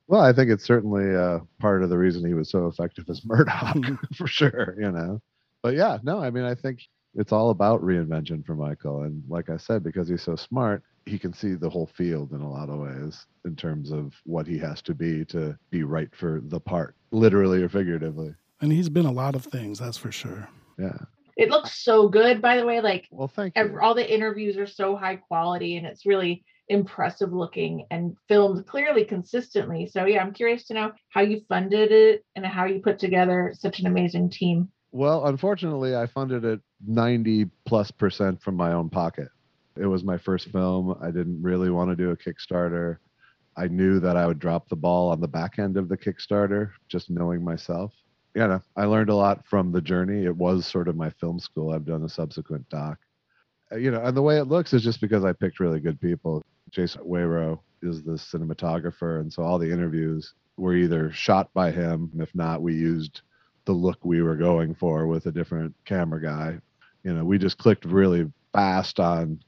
well 0.07 0.21
i 0.21 0.31
think 0.33 0.49
it's 0.51 0.63
certainly 0.65 1.15
uh, 1.15 1.39
part 1.59 1.83
of 1.83 1.89
the 1.89 1.97
reason 1.97 2.25
he 2.25 2.33
was 2.33 2.49
so 2.49 2.67
effective 2.67 3.05
as 3.09 3.25
murdoch 3.31 3.77
for 4.15 4.27
sure 4.27 4.75
you 4.79 4.91
know 4.91 5.19
but 5.63 5.73
yeah 5.73 5.97
no 6.03 6.19
i 6.21 6.29
mean 6.29 6.43
i 6.43 6.53
think 6.55 6.79
it's 7.15 7.31
all 7.31 7.49
about 7.49 7.81
reinvention 7.81 8.45
for 8.45 8.55
michael 8.55 9.01
and 9.03 9.23
like 9.27 9.49
i 9.49 9.57
said 9.57 9.83
because 9.83 10.07
he's 10.07 10.21
so 10.21 10.35
smart 10.35 10.83
he 11.05 11.19
can 11.19 11.33
see 11.33 11.53
the 11.53 11.69
whole 11.69 11.85
field 11.87 12.31
in 12.33 12.41
a 12.41 12.49
lot 12.49 12.69
of 12.69 12.79
ways 12.79 13.25
in 13.45 13.55
terms 13.55 13.91
of 13.91 14.13
what 14.25 14.47
he 14.47 14.57
has 14.57 14.81
to 14.81 14.93
be 14.93 15.23
to 15.25 15.57
be 15.69 15.83
right 15.83 16.09
for 16.15 16.41
the 16.45 16.59
part 16.59 16.95
literally 17.11 17.61
or 17.61 17.69
figuratively 17.69 18.33
And 18.61 18.71
he's 18.71 18.89
been 18.89 19.05
a 19.05 19.11
lot 19.11 19.35
of 19.35 19.43
things, 19.45 19.79
that's 19.79 19.97
for 19.97 20.11
sure. 20.11 20.47
yeah 20.79 20.97
It 21.37 21.49
looks 21.49 21.83
so 21.83 22.07
good, 22.09 22.41
by 22.41 22.57
the 22.57 22.65
way. 22.65 22.81
Like 22.81 23.07
well 23.11 23.27
thank 23.27 23.55
you 23.55 23.61
ev- 23.63 23.75
all 23.81 23.93
the 23.93 24.13
interviews 24.13 24.57
are 24.57 24.67
so 24.67 24.95
high 24.95 25.17
quality 25.17 25.77
and 25.77 25.85
it's 25.85 26.05
really 26.05 26.43
impressive 26.67 27.31
looking 27.31 27.85
and 27.91 28.15
filmed 28.27 28.65
clearly 28.65 29.05
consistently. 29.05 29.85
So 29.85 30.05
yeah, 30.05 30.21
I'm 30.23 30.33
curious 30.33 30.65
to 30.67 30.73
know 30.73 30.91
how 31.09 31.21
you 31.21 31.41
funded 31.47 31.91
it 31.91 32.25
and 32.35 32.43
how 32.45 32.65
you 32.65 32.79
put 32.81 32.97
together 32.97 33.53
such 33.55 33.79
an 33.79 33.85
amazing 33.87 34.31
team. 34.31 34.69
well 34.91 35.25
unfortunately 35.27 35.93
i 35.95 36.05
funded 36.07 36.43
it 36.45 36.59
90 36.87 37.45
plus 37.65 37.91
percent 37.91 38.41
from 38.41 38.55
my 38.55 38.71
own 38.71 38.89
pocket 38.89 39.27
It 39.77 39.85
was 39.85 40.03
my 40.03 40.17
first 40.17 40.49
film. 40.51 40.97
I 41.01 41.11
didn't 41.11 41.41
really 41.41 41.69
want 41.69 41.89
to 41.89 41.95
do 41.95 42.11
a 42.11 42.17
Kickstarter. 42.17 42.97
I 43.57 43.67
knew 43.67 43.99
that 43.99 44.17
I 44.17 44.25
would 44.25 44.39
drop 44.39 44.67
the 44.67 44.75
ball 44.75 45.09
on 45.11 45.21
the 45.21 45.27
back 45.27 45.59
end 45.59 45.77
of 45.77 45.89
the 45.89 45.97
Kickstarter, 45.97 46.71
just 46.87 47.09
knowing 47.09 47.43
myself. 47.43 47.93
You 48.33 48.47
know, 48.47 48.61
I 48.75 48.85
learned 48.85 49.09
a 49.09 49.15
lot 49.15 49.45
from 49.45 49.71
the 49.71 49.81
journey. 49.81 50.25
It 50.25 50.35
was 50.35 50.65
sort 50.65 50.87
of 50.89 50.95
my 50.97 51.09
film 51.09 51.39
school. 51.39 51.71
I've 51.71 51.85
done 51.85 52.03
a 52.03 52.09
subsequent 52.09 52.67
doc. 52.69 52.99
Uh, 53.71 53.77
You 53.77 53.91
know, 53.91 54.01
and 54.01 54.15
the 54.15 54.21
way 54.21 54.37
it 54.37 54.45
looks 54.45 54.73
is 54.73 54.83
just 54.83 54.99
because 54.99 55.23
I 55.23 55.31
picked 55.33 55.59
really 55.59 55.79
good 55.79 55.99
people. 56.01 56.43
Jason 56.69 57.03
Wayro 57.03 57.59
is 57.81 58.03
the 58.03 58.13
cinematographer, 58.13 59.21
and 59.21 59.31
so 59.31 59.43
all 59.43 59.57
the 59.57 59.71
interviews 59.71 60.33
were 60.57 60.75
either 60.75 61.11
shot 61.11 61.49
by 61.53 61.71
him. 61.71 62.11
If 62.19 62.33
not, 62.35 62.61
we 62.61 62.73
used 62.73 63.21
the 63.65 63.73
look 63.73 64.03
we 64.03 64.21
were 64.21 64.35
going 64.35 64.75
for 64.75 65.07
with 65.07 65.25
a 65.25 65.31
different 65.31 65.73
camera 65.85 66.21
guy. 66.21 66.59
You 67.03 67.13
know, 67.13 67.23
we 67.23 67.37
just 67.37 67.57
clicked 67.57 67.85
really 67.85 68.31
fast 68.51 68.99
on 68.99 69.39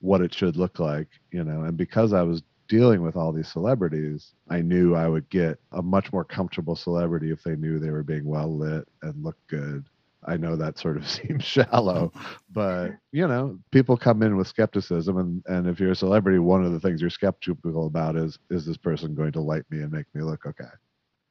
what 0.00 0.20
it 0.20 0.34
should 0.34 0.56
look 0.56 0.78
like, 0.78 1.08
you 1.30 1.44
know, 1.44 1.62
and 1.62 1.76
because 1.76 2.12
I 2.12 2.22
was 2.22 2.42
dealing 2.68 3.02
with 3.02 3.16
all 3.16 3.32
these 3.32 3.50
celebrities, 3.50 4.34
I 4.50 4.60
knew 4.60 4.94
I 4.94 5.08
would 5.08 5.28
get 5.30 5.58
a 5.72 5.82
much 5.82 6.12
more 6.12 6.24
comfortable 6.24 6.76
celebrity 6.76 7.30
if 7.30 7.42
they 7.42 7.56
knew 7.56 7.78
they 7.78 7.90
were 7.90 8.02
being 8.02 8.26
well 8.26 8.54
lit 8.56 8.86
and 9.02 9.24
looked 9.24 9.46
good. 9.48 9.84
I 10.26 10.36
know 10.36 10.56
that 10.56 10.78
sort 10.78 10.96
of 10.96 11.08
seems 11.08 11.44
shallow, 11.44 12.12
but 12.52 12.90
you 13.12 13.26
know, 13.26 13.58
people 13.70 13.96
come 13.96 14.22
in 14.22 14.36
with 14.36 14.48
skepticism 14.48 15.16
and, 15.18 15.42
and 15.46 15.66
if 15.66 15.80
you're 15.80 15.92
a 15.92 15.96
celebrity, 15.96 16.38
one 16.38 16.64
of 16.64 16.72
the 16.72 16.80
things 16.80 17.00
you're 17.00 17.10
skeptical 17.10 17.86
about 17.86 18.16
is 18.16 18.38
is 18.50 18.66
this 18.66 18.76
person 18.76 19.14
going 19.14 19.32
to 19.32 19.40
light 19.40 19.64
me 19.70 19.80
and 19.80 19.92
make 19.92 20.06
me 20.14 20.22
look 20.22 20.44
okay? 20.46 20.64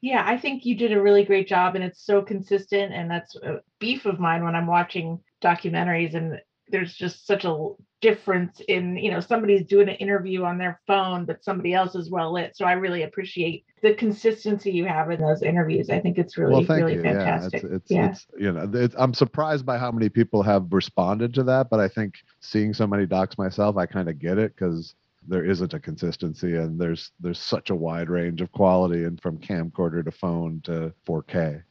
Yeah, 0.01 0.23
I 0.25 0.37
think 0.37 0.65
you 0.65 0.75
did 0.75 0.93
a 0.93 1.01
really 1.01 1.25
great 1.25 1.47
job 1.47 1.75
and 1.75 1.83
it's 1.83 2.05
so 2.05 2.21
consistent. 2.21 2.93
And 2.93 3.09
that's 3.09 3.35
a 3.37 3.61
beef 3.79 4.05
of 4.05 4.19
mine 4.19 4.43
when 4.43 4.55
I'm 4.55 4.67
watching 4.67 5.19
documentaries 5.41 6.13
and 6.13 6.39
there's 6.69 6.93
just 6.93 7.25
such 7.25 7.45
a 7.45 7.69
difference 8.01 8.61
in, 8.67 8.97
you 8.97 9.11
know, 9.11 9.19
somebody's 9.19 9.65
doing 9.65 9.89
an 9.89 9.95
interview 9.95 10.43
on 10.43 10.57
their 10.57 10.79
phone, 10.85 11.25
but 11.25 11.43
somebody 11.43 11.73
else 11.73 11.95
is 11.95 12.09
well 12.09 12.33
lit. 12.33 12.55
So 12.55 12.65
I 12.65 12.73
really 12.73 13.03
appreciate 13.03 13.65
the 13.81 13.93
consistency 13.93 14.71
you 14.71 14.85
have 14.85 15.09
in 15.09 15.21
those 15.21 15.41
interviews. 15.41 15.89
I 15.89 15.99
think 15.99 16.17
it's 16.17 16.37
really, 16.37 16.53
well, 16.53 16.63
thank 16.63 16.83
really 16.83 16.95
you. 16.95 17.01
fantastic. 17.01 17.63
Yeah, 17.63 17.69
it's, 17.69 17.75
it's, 17.75 17.91
yeah. 17.91 18.09
it's 18.09 18.27
you 18.37 18.51
know, 18.51 18.69
it's, 18.73 18.95
I'm 18.97 19.13
surprised 19.13 19.65
by 19.65 19.77
how 19.77 19.91
many 19.91 20.09
people 20.09 20.43
have 20.43 20.71
responded 20.71 21.33
to 21.35 21.43
that, 21.43 21.69
but 21.69 21.79
I 21.79 21.87
think 21.87 22.15
seeing 22.39 22.73
so 22.73 22.85
many 22.85 23.05
docs 23.05 23.37
myself, 23.37 23.77
I 23.77 23.85
kind 23.85 24.09
of 24.09 24.19
get 24.19 24.37
it 24.37 24.55
because 24.55 24.95
there 25.27 25.43
isn't 25.43 25.73
a 25.73 25.79
consistency 25.79 26.55
and 26.55 26.79
there's 26.79 27.11
there's 27.19 27.39
such 27.39 27.69
a 27.69 27.75
wide 27.75 28.09
range 28.09 28.39
of 28.41 28.51
quality 28.53 29.03
and 29.03 29.21
from 29.21 29.37
camcorder 29.37 30.03
to 30.03 30.11
phone 30.11 30.61
to 30.63 30.93
4K. 31.05 31.63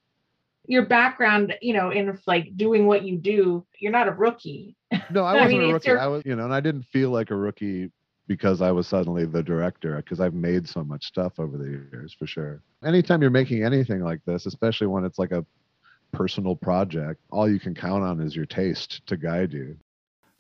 Your 0.69 0.87
background, 0.87 1.55
you 1.63 1.73
know, 1.75 1.91
in 1.91 2.19
like 2.27 2.57
doing 2.57 2.87
what 2.87 3.03
you 3.03 3.17
do, 3.19 3.65
you're 3.79 3.93
not 3.93 4.09
a 4.09 4.13
rookie. 4.13 4.77
No, 5.11 5.25
I 5.25 5.33
I 5.37 5.43
wasn't 5.43 5.61
mean, 5.61 5.71
a 5.71 5.73
rookie. 5.75 5.89
your- 5.89 6.01
I 6.01 6.07
was, 6.07 6.23
you 6.25 6.35
know, 6.37 6.45
and 6.45 6.55
I 6.55 6.61
didn't 6.61 6.85
feel 6.85 7.11
like 7.11 7.31
a 7.31 7.37
rookie 7.37 7.91
because 8.29 8.61
I 8.61 8.73
was 8.73 8.89
suddenly 8.89 9.25
the 9.25 9.43
director 9.43 9.97
because 9.97 10.21
I've 10.21 10.35
made 10.35 10.69
so 10.69 10.83
much 10.83 11.05
stuff 11.07 11.35
over 11.39 11.57
the 11.57 11.65
years 11.93 12.15
for 12.19 12.27
sure. 12.27 12.61
Anytime 12.85 13.23
you're 13.23 13.31
making 13.31 13.63
anything 13.65 14.01
like 14.03 14.21
this, 14.27 14.47
especially 14.47 14.89
when 14.89 15.05
it's 15.05 15.19
like 15.19 15.31
a 15.31 15.45
personal 16.13 16.57
project, 16.57 17.21
all 17.31 17.49
you 17.49 17.61
can 17.61 17.75
count 17.75 18.03
on 18.03 18.21
is 18.21 18.35
your 18.35 18.47
taste 18.47 19.07
to 19.07 19.17
guide 19.17 19.53
you. 19.53 19.77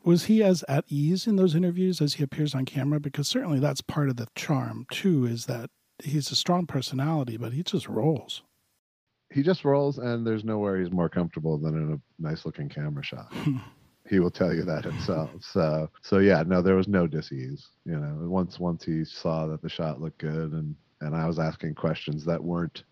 Was 0.05 0.25
he 0.25 0.43
as 0.43 0.65
at 0.69 0.85
ease 0.89 1.27
in 1.27 1.37
those 1.37 1.55
interviews 1.55 2.01
as 2.01 2.15
he 2.15 2.23
appears 2.25 2.55
on 2.55 2.65
camera? 2.65 2.99
Because 3.01 3.29
certainly 3.29 3.59
that's 3.61 3.81
part 3.81 4.09
of 4.09 4.17
the 4.17 4.29
charm 4.35 4.87
too, 4.91 5.25
is 5.27 5.47
that 5.47 5.71
he's 6.03 6.31
a 6.31 6.37
strong 6.37 6.67
personality, 6.67 7.37
but 7.37 7.53
he 7.53 7.63
just 7.63 7.89
rolls. 7.89 8.43
He 9.33 9.43
just 9.43 9.65
rolls 9.65 9.99
and 9.99 10.27
there's 10.27 10.45
nowhere 10.45 10.79
he's 10.79 10.93
more 10.93 11.09
comfortable 11.09 11.59
than 11.59 11.75
in 11.75 11.93
a 11.93 12.23
nice 12.23 12.47
looking 12.47 12.69
camera 12.69 13.05
shot. 13.05 13.33
he 14.09 14.19
will 14.19 14.31
tell 14.31 14.55
you 14.55 14.65
that 14.65 14.85
himself. 14.85 15.31
So 15.41 15.91
so 16.03 16.19
yeah, 16.19 16.43
no, 16.47 16.63
there 16.63 16.77
was 16.77 16.89
no 16.89 17.07
disease. 17.07 17.69
You 17.85 17.99
know, 17.99 18.29
once 18.29 18.59
once 18.59 18.85
he 18.85 19.05
saw 19.05 19.47
that 19.49 19.63
the 19.63 19.69
shot 19.69 20.01
looked 20.01 20.19
good 20.19 20.53
and 20.53 20.75
and 21.01 21.15
I 21.15 21.27
was 21.27 21.39
asking 21.39 21.75
questions 21.75 22.25
that 22.25 22.43
weren't 22.43 22.85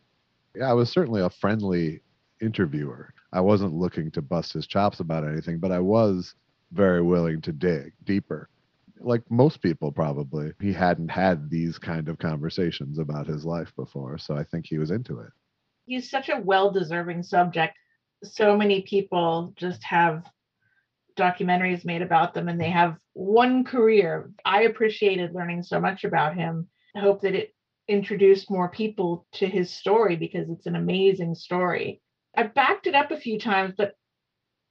yeah, 0.56 0.70
I 0.70 0.74
was 0.74 0.90
certainly 0.90 1.20
a 1.20 1.30
friendly 1.30 2.00
interviewer. 2.40 3.12
I 3.32 3.40
wasn't 3.40 3.74
looking 3.74 4.10
to 4.12 4.22
bust 4.22 4.52
his 4.52 4.66
chops 4.66 5.00
about 5.00 5.26
anything, 5.26 5.58
but 5.58 5.72
I 5.72 5.80
was 5.80 6.34
very 6.72 7.02
willing 7.02 7.40
to 7.42 7.52
dig 7.52 7.92
deeper. 8.04 8.48
Like 9.00 9.22
most 9.30 9.60
people 9.60 9.90
probably. 9.90 10.52
He 10.60 10.72
hadn't 10.72 11.10
had 11.10 11.50
these 11.50 11.78
kind 11.78 12.08
of 12.08 12.18
conversations 12.18 12.98
about 12.98 13.26
his 13.26 13.44
life 13.44 13.72
before, 13.76 14.18
so 14.18 14.36
I 14.36 14.44
think 14.44 14.66
he 14.66 14.78
was 14.78 14.90
into 14.90 15.20
it. 15.20 15.30
He's 15.86 16.10
such 16.10 16.28
a 16.28 16.40
well 16.40 16.70
deserving 16.70 17.22
subject. 17.22 17.76
So 18.22 18.56
many 18.56 18.82
people 18.82 19.52
just 19.56 19.82
have 19.84 20.24
documentaries 21.16 21.84
made 21.84 22.02
about 22.02 22.34
them 22.34 22.48
and 22.48 22.60
they 22.60 22.70
have 22.70 22.96
one 23.12 23.64
career. 23.64 24.30
I 24.44 24.62
appreciated 24.62 25.34
learning 25.34 25.62
so 25.62 25.80
much 25.80 26.04
about 26.04 26.34
him. 26.34 26.68
I 26.96 27.00
hope 27.00 27.22
that 27.22 27.34
it 27.34 27.54
introduced 27.88 28.50
more 28.50 28.68
people 28.68 29.26
to 29.32 29.46
his 29.46 29.70
story 29.70 30.16
because 30.16 30.48
it's 30.50 30.66
an 30.66 30.76
amazing 30.76 31.34
story. 31.34 32.00
I 32.36 32.44
backed 32.44 32.86
it 32.86 32.94
up 32.94 33.10
a 33.10 33.16
few 33.16 33.38
times, 33.38 33.74
but 33.76 33.94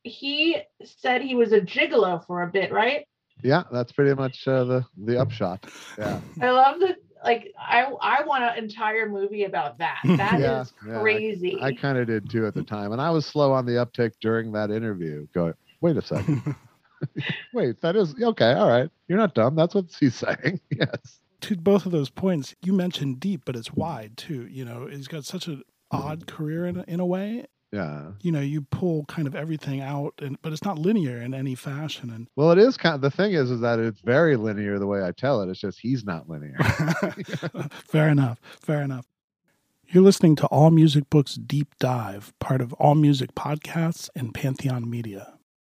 he 0.03 0.58
said 0.84 1.22
he 1.22 1.36
was 1.36 1.53
a 1.53 1.62
gigolo 1.62 2.25
for 2.25 2.41
a 2.41 2.51
bit, 2.51 2.72
right? 2.72 3.05
Yeah, 3.43 3.63
that's 3.72 3.91
pretty 3.91 4.13
much 4.13 4.48
uh, 4.48 4.63
the 4.63 4.86
the 4.98 5.20
upshot. 5.20 5.65
Yeah. 5.98 6.20
I 6.41 6.51
love 6.51 6.79
that. 6.82 6.98
Like, 7.24 7.53
I 7.58 7.84
I 8.01 8.24
want 8.24 8.44
an 8.44 8.58
entire 8.62 9.08
movie 9.08 9.46
about 9.46 9.77
that. 9.80 10.00
That 10.18 10.36
is 10.36 10.42
Yeah, 10.42 10.63
yeah, 10.92 10.98
I- 10.98 11.01
crazy. 11.01 11.58
I 11.62 11.74
kind 11.74 11.98
of 11.98 12.08
did 12.08 12.30
too 12.30 12.46
at 12.46 12.53
the 12.53 12.63
time, 12.63 12.92
and 12.92 13.01
I 13.01 13.10
was 13.10 13.25
slow 13.25 13.51
on 13.53 13.65
the 13.65 13.82
uptake 13.82 14.13
during 14.22 14.51
that 14.53 14.72
interview. 14.72 15.27
Going, 15.34 15.53
wait 15.82 15.98
a 15.98 16.01
second, 16.01 16.56
wait, 17.53 17.82
that 17.82 17.96
is 17.96 18.13
okay. 18.22 18.53
All 18.53 18.68
right, 18.70 18.89
you're 19.08 19.18
not 19.18 19.34
dumb. 19.36 19.56
That's 19.56 19.74
what 19.75 19.86
he's 20.00 20.15
saying. 20.25 20.60
yes. 20.72 21.20
to 21.42 21.56
both 21.58 21.86
of 21.86 21.92
those 21.92 22.10
points, 22.10 22.56
you 22.62 22.74
mentioned 22.74 23.20
deep, 23.20 23.42
but 23.46 23.56
it's 23.56 23.74
wide 23.74 24.18
too. 24.18 24.48
You 24.48 24.65
know, 24.65 24.88
he's 24.88 25.08
got 25.08 25.25
such 25.25 25.48
an 25.48 25.63
hmm. 25.92 25.98
odd 25.98 26.27
career 26.27 26.65
in, 26.65 26.77
a- 26.77 26.86
in 26.88 27.00
a 27.00 27.06
way. 27.06 27.46
Yeah. 27.74 28.12
You 28.22 28.32
know, 28.32 28.39
you 28.39 28.62
pull 28.62 29.03
kind 29.06 29.27
of 29.27 29.36
everything 29.36 29.82
out, 29.82 30.13
and 30.20 30.39
but 30.44 30.53
it's 30.53 30.63
not 30.63 30.77
linear 30.77 31.20
in 31.20 31.34
any 31.34 31.56
fashion. 31.56 32.12
And 32.12 32.27
Well, 32.36 32.51
it 32.51 32.60
is 32.60 32.77
kind 32.77 32.94
of 32.94 33.01
the 33.01 33.10
thing 33.10 33.34
is 33.34 33.50
is 33.50 33.62
that 33.62 33.80
it's 33.80 34.00
very 34.01 34.36
linear 34.36 34.77
the 34.77 34.86
way 34.86 35.03
I 35.03 35.12
tell 35.12 35.42
it. 35.42 35.50
It's 35.50 35.60
just 35.60 35.80
he's 35.80 36.06
not 36.06 36.30
linear. 36.30 36.56
fair 37.88 38.10
enough, 38.10 38.39
fair 38.62 38.84
enough. 38.84 39.08
You're 39.88 40.03
listening 40.03 40.36
to 40.38 40.46
All 40.48 40.70
Music 40.70 41.10
Books 41.10 41.34
Deep 41.34 41.68
Dive, 41.80 42.32
part 42.39 42.62
of 42.62 42.74
All 42.74 42.94
Music 42.94 43.34
Podcasts 43.34 44.08
and 44.15 44.36
Pantheon 44.36 44.88
Media. 44.88 45.34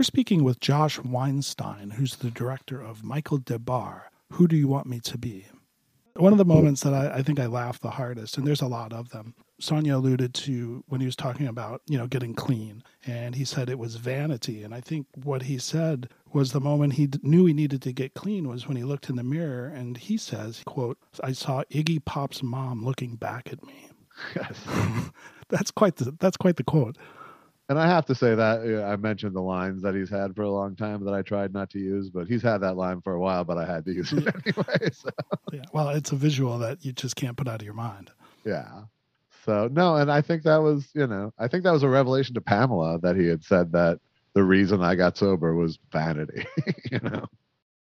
We're 0.00 0.04
speaking 0.04 0.44
with 0.44 0.60
Josh 0.60 0.98
Weinstein, 0.98 1.90
who's 1.90 2.16
the 2.16 2.30
director 2.30 2.80
of 2.80 3.04
Michael 3.04 3.36
Des 3.36 3.58
Barres, 3.58 4.04
Who 4.32 4.48
Do 4.48 4.56
You 4.56 4.66
Want 4.66 4.86
Me 4.86 4.98
to 5.00 5.18
Be? 5.18 5.44
One 6.16 6.32
of 6.32 6.38
the 6.38 6.44
moments 6.46 6.80
that 6.84 6.94
I, 6.94 7.16
I, 7.16 7.22
think 7.22 7.38
I 7.38 7.44
laughed 7.44 7.82
the 7.82 7.90
hardest, 7.90 8.38
and 8.38 8.46
there's 8.46 8.62
a 8.62 8.66
lot 8.66 8.94
of 8.94 9.10
them, 9.10 9.34
Sonia 9.58 9.98
alluded 9.98 10.32
to 10.32 10.82
when 10.88 11.02
he 11.02 11.06
was 11.06 11.16
talking 11.16 11.46
about, 11.46 11.82
you 11.86 11.98
know, 11.98 12.06
getting 12.06 12.32
clean. 12.32 12.82
And 13.06 13.34
he 13.34 13.44
said 13.44 13.68
it 13.68 13.78
was 13.78 13.96
vanity. 13.96 14.62
And 14.62 14.74
I 14.74 14.80
think 14.80 15.06
what 15.22 15.42
he 15.42 15.58
said 15.58 16.08
was 16.32 16.52
the 16.52 16.60
moment 16.60 16.94
he 16.94 17.10
knew 17.22 17.44
he 17.44 17.52
needed 17.52 17.82
to 17.82 17.92
get 17.92 18.14
clean 18.14 18.48
was 18.48 18.66
when 18.66 18.78
he 18.78 18.84
looked 18.84 19.10
in 19.10 19.16
the 19.16 19.22
mirror 19.22 19.66
and 19.66 19.98
he 19.98 20.16
says, 20.16 20.62
quote, 20.64 20.96
I 21.22 21.32
saw 21.32 21.62
Iggy 21.70 22.02
Pop's 22.06 22.42
mom 22.42 22.86
looking 22.86 23.16
back 23.16 23.52
at 23.52 23.62
me. 23.62 23.90
Yes. 24.34 24.64
that's 25.50 25.70
quite 25.70 25.96
the 25.96 26.16
that's 26.18 26.38
quite 26.38 26.56
the 26.56 26.64
quote. 26.64 26.96
And 27.70 27.78
I 27.78 27.86
have 27.86 28.04
to 28.06 28.16
say 28.16 28.34
that 28.34 28.62
uh, 28.66 28.84
I 28.84 28.96
mentioned 28.96 29.32
the 29.32 29.40
lines 29.40 29.80
that 29.82 29.94
he's 29.94 30.10
had 30.10 30.34
for 30.34 30.42
a 30.42 30.50
long 30.50 30.74
time 30.74 31.04
that 31.04 31.14
I 31.14 31.22
tried 31.22 31.54
not 31.54 31.70
to 31.70 31.78
use, 31.78 32.10
but 32.10 32.26
he's 32.26 32.42
had 32.42 32.58
that 32.58 32.76
line 32.76 33.00
for 33.00 33.14
a 33.14 33.20
while, 33.20 33.44
but 33.44 33.58
I 33.58 33.64
had 33.64 33.84
to 33.84 33.92
use 33.92 34.12
it 34.12 34.26
anyway. 34.44 34.90
So. 34.92 35.08
Yeah, 35.52 35.62
well, 35.72 35.90
it's 35.90 36.10
a 36.10 36.16
visual 36.16 36.58
that 36.58 36.84
you 36.84 36.90
just 36.90 37.14
can't 37.14 37.36
put 37.36 37.46
out 37.46 37.60
of 37.60 37.64
your 37.64 37.74
mind. 37.74 38.10
Yeah. 38.44 38.82
So 39.46 39.68
no, 39.70 39.94
and 39.94 40.10
I 40.10 40.20
think 40.20 40.42
that 40.42 40.56
was, 40.56 40.88
you 40.94 41.06
know, 41.06 41.32
I 41.38 41.46
think 41.46 41.62
that 41.62 41.70
was 41.70 41.84
a 41.84 41.88
revelation 41.88 42.34
to 42.34 42.40
Pamela 42.40 42.98
that 43.02 43.14
he 43.14 43.28
had 43.28 43.44
said 43.44 43.70
that 43.70 44.00
the 44.32 44.42
reason 44.42 44.82
I 44.82 44.96
got 44.96 45.16
sober 45.16 45.54
was 45.54 45.78
vanity, 45.92 46.46
you 46.90 46.98
know. 46.98 47.24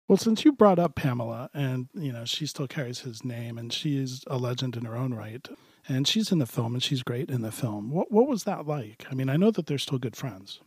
Well, 0.07 0.17
since 0.17 0.45
you 0.45 0.53
brought 0.53 0.79
up 0.79 0.95
Pamela, 0.95 1.49
and 1.53 1.89
you 1.93 2.13
know 2.13 2.23
she 2.23 2.45
still 2.45 2.67
carries 2.67 2.99
his 2.99 3.25
name, 3.25 3.57
and 3.57 3.71
she 3.71 3.97
is 3.97 4.23
a 4.27 4.37
legend 4.37 4.77
in 4.77 4.85
her 4.85 4.95
own 4.95 5.13
right 5.13 5.45
and 5.87 6.07
she's 6.07 6.31
in 6.31 6.39
the 6.39 6.45
film 6.45 6.73
and 6.73 6.83
she's 6.83 7.03
great 7.03 7.29
in 7.29 7.41
the 7.41 7.51
film. 7.51 7.91
What 7.91 8.11
what 8.11 8.27
was 8.27 8.43
that 8.45 8.67
like? 8.67 9.05
I 9.09 9.15
mean, 9.15 9.29
I 9.29 9.37
know 9.37 9.51
that 9.51 9.65
they're 9.65 9.77
still 9.77 9.99
good 9.99 10.15
friends. 10.15 10.61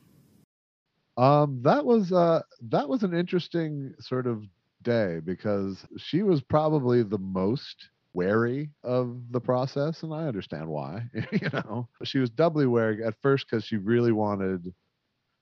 Um, 1.16 1.61
that 1.62 1.85
was 1.85 2.12
uh, 2.12 2.42
that 2.68 2.88
was 2.88 3.02
an 3.02 3.14
interesting 3.14 3.94
sort 4.00 4.26
of 4.26 4.44
day 4.82 5.20
because 5.25 5.87
she 5.96 6.23
was 6.23 6.42
probably 6.42 7.02
the 7.02 7.18
most 7.18 7.88
wary 8.12 8.70
of 8.82 9.16
the 9.30 9.40
process, 9.40 10.02
and 10.02 10.12
I 10.12 10.26
understand 10.26 10.68
why. 10.68 11.04
you 11.32 11.49
know, 11.52 11.88
she 12.04 12.18
was 12.18 12.30
doubly 12.30 12.66
wary 12.66 13.04
at 13.04 13.14
first 13.23 13.46
because 13.49 13.64
she 13.64 13.76
really 13.76 14.12
wanted. 14.12 14.73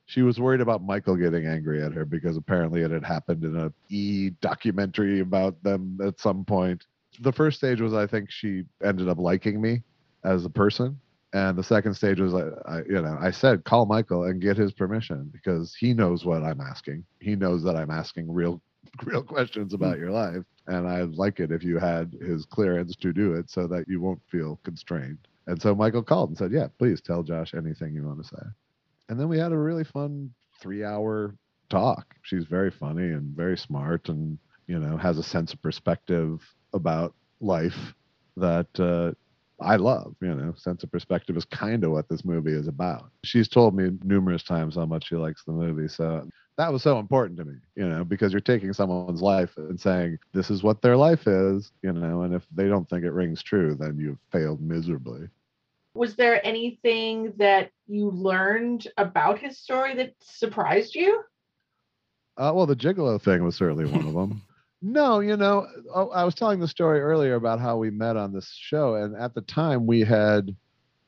She 0.07 0.21
was 0.21 0.38
worried 0.38 0.61
about 0.61 0.85
Michael 0.85 1.16
getting 1.16 1.47
angry 1.47 1.83
at 1.83 1.95
her 1.95 2.04
because 2.04 2.37
apparently 2.37 2.83
it 2.83 2.90
had 2.90 3.04
happened 3.04 3.43
in 3.43 3.57
a 3.57 3.73
e 3.88 4.31
documentary 4.43 5.21
about 5.21 5.61
them 5.62 5.99
at 6.04 6.21
some 6.21 6.45
point 6.45 6.85
the 7.21 7.33
first 7.33 7.59
stage 7.59 7.80
was 7.80 7.94
I 7.94 8.06
think 8.06 8.30
she 8.30 8.64
ended 8.83 9.09
up 9.09 9.18
liking 9.18 9.61
me 9.61 9.83
as 10.25 10.44
a 10.44 10.50
person, 10.50 10.99
and 11.33 11.56
the 11.56 11.62
second 11.62 11.94
stage 11.94 12.21
was 12.21 12.35
I, 12.35 12.49
I, 12.66 12.78
you 12.88 13.00
know 13.00 13.16
I 13.21 13.30
said 13.30 13.64
call 13.64 13.87
Michael 13.87 14.25
and 14.25 14.40
get 14.40 14.56
his 14.56 14.73
permission 14.73 15.30
because 15.33 15.75
he 15.75 15.94
knows 15.94 16.25
what 16.25 16.42
I'm 16.42 16.61
asking. 16.61 17.04
He 17.21 17.37
knows 17.37 17.62
that 17.64 17.76
I'm 17.76 17.90
asking 17.90 18.33
real 18.33 18.61
real 19.04 19.23
questions 19.23 19.75
about 19.75 19.94
mm-hmm. 19.94 20.02
your 20.02 20.12
life, 20.12 20.44
and 20.66 20.87
I'd 20.87 21.14
like 21.14 21.40
it 21.40 21.50
if 21.50 21.62
you 21.62 21.78
had 21.78 22.16
his 22.21 22.44
clearance 22.47 22.97
to 22.97 23.12
do 23.12 23.35
it 23.35 23.50
so 23.50 23.66
that 23.68 23.88
you 23.88 24.00
won't 24.00 24.23
feel 24.30 24.61
constrained. 24.64 25.18
And 25.47 25.61
so 25.61 25.75
Michael 25.75 26.02
called 26.02 26.30
and 26.30 26.38
said, 26.38 26.52
"Yeah, 26.52 26.68
please 26.78 27.00
tell 27.00 27.23
Josh 27.23 27.54
anything 27.54 27.94
you 27.94 28.06
want 28.06 28.23
to 28.23 28.28
say." 28.28 28.42
And 29.09 29.21
then 29.21 29.28
we 29.28 29.38
had 29.38 29.52
a 29.52 29.59
really 29.59 29.85
fun 29.85 30.33
three 30.61 30.85
hour 30.85 31.35
talk. 31.68 32.14
She's 32.23 32.44
very 32.44 32.71
funny 32.71 33.09
and 33.09 33.37
very 33.37 33.59
smart 33.59 34.09
and 34.09 34.38
you 34.66 34.78
know 34.78 34.97
has 34.97 35.18
a 35.18 35.23
sense 35.23 35.52
of 35.52 35.62
perspective 35.62 36.40
about 36.75 37.14
life 37.40 37.95
that 38.37 38.69
uh, 38.78 39.12
I 39.64 39.76
love. 39.76 40.14
You 40.21 40.35
know, 40.35 40.54
sense 40.57 40.83
of 40.83 40.93
perspective 40.93 41.37
is 41.37 41.45
kind 41.45 41.85
of 41.85 41.93
what 41.93 42.09
this 42.09 42.25
movie 42.25 42.52
is 42.52 42.69
about. 42.69 43.11
She's 43.25 43.49
told 43.49 43.75
me 43.75 43.90
numerous 44.02 44.43
times 44.43 44.75
how 44.76 44.87
much 44.87 45.09
she 45.09 45.16
likes 45.16 45.45
the 45.45 45.52
movie. 45.52 45.88
So 45.88 46.28
that 46.57 46.73
was 46.73 46.83
so 46.83 46.99
important 46.99 47.38
to 47.38 47.45
me, 47.45 47.54
you 47.76 47.88
know, 47.88 48.04
because 48.04 48.33
you're 48.33 48.40
taking 48.40 48.73
someone's 48.73 49.23
life 49.23 49.57
and 49.57 49.81
saying, 49.81 50.19
this 50.33 50.50
is 50.50 50.62
what 50.62 50.83
their 50.83 50.97
life 50.97 51.26
is, 51.26 51.73
you 51.83 51.93
know, 51.93 52.23
and 52.23 52.35
if 52.35 52.45
they 52.54 52.69
don't 52.69 52.88
think 52.88 53.04
it 53.04 53.11
rings 53.11 53.43
true, 53.43 53.75
then 53.75 53.99
you've 53.99 54.19
failed 54.31 54.61
miserably. 54.61 55.28
Was 55.94 56.16
there 56.16 56.44
anything 56.44 57.33
that 57.38 57.70
you 57.87 58.11
learned 58.11 58.88
about 58.96 59.38
his 59.38 59.59
story 59.59 59.94
that 59.96 60.14
surprised 60.20 60.94
you? 60.94 61.22
Uh, 62.37 62.53
well, 62.55 62.66
the 62.66 62.75
gigolo 62.75 63.20
thing 63.20 63.44
was 63.44 63.55
certainly 63.55 63.85
one 63.85 64.07
of 64.07 64.14
them. 64.14 64.42
No, 64.87 65.20
you 65.20 65.38
know, 65.38 65.66
oh, 65.94 66.11
I 66.11 66.25
was 66.25 66.35
telling 66.35 66.61
the 66.61 66.68
story 66.68 67.01
earlier 67.01 67.37
about 67.37 67.59
how 67.59 67.79
we 67.79 67.88
met 67.88 68.18
on 68.18 68.35
this 68.35 68.55
show, 68.55 68.97
and 68.97 69.16
at 69.16 69.35
the 69.35 69.40
time 69.40 69.87
we 69.87 70.01
had 70.01 70.55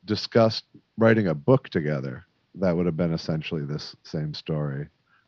discussed 0.05 0.63
writing 0.97 1.27
a 1.27 1.35
book 1.35 1.69
together 1.69 2.25
that 2.55 2.75
would 2.75 2.87
have 2.87 2.97
been 2.97 3.13
essentially 3.13 3.63
this 3.63 3.95
same 4.01 4.33
story. 4.33 4.87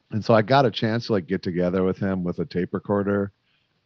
And 0.10 0.26
so 0.26 0.34
I 0.34 0.42
got 0.42 0.66
a 0.66 0.72
chance 0.72 1.06
to 1.06 1.14
like 1.14 1.28
get 1.28 1.44
together 1.44 1.84
with 1.84 2.00
him 2.00 2.24
with 2.24 2.40
a 2.40 2.46
tape 2.46 2.74
recorder 2.74 3.32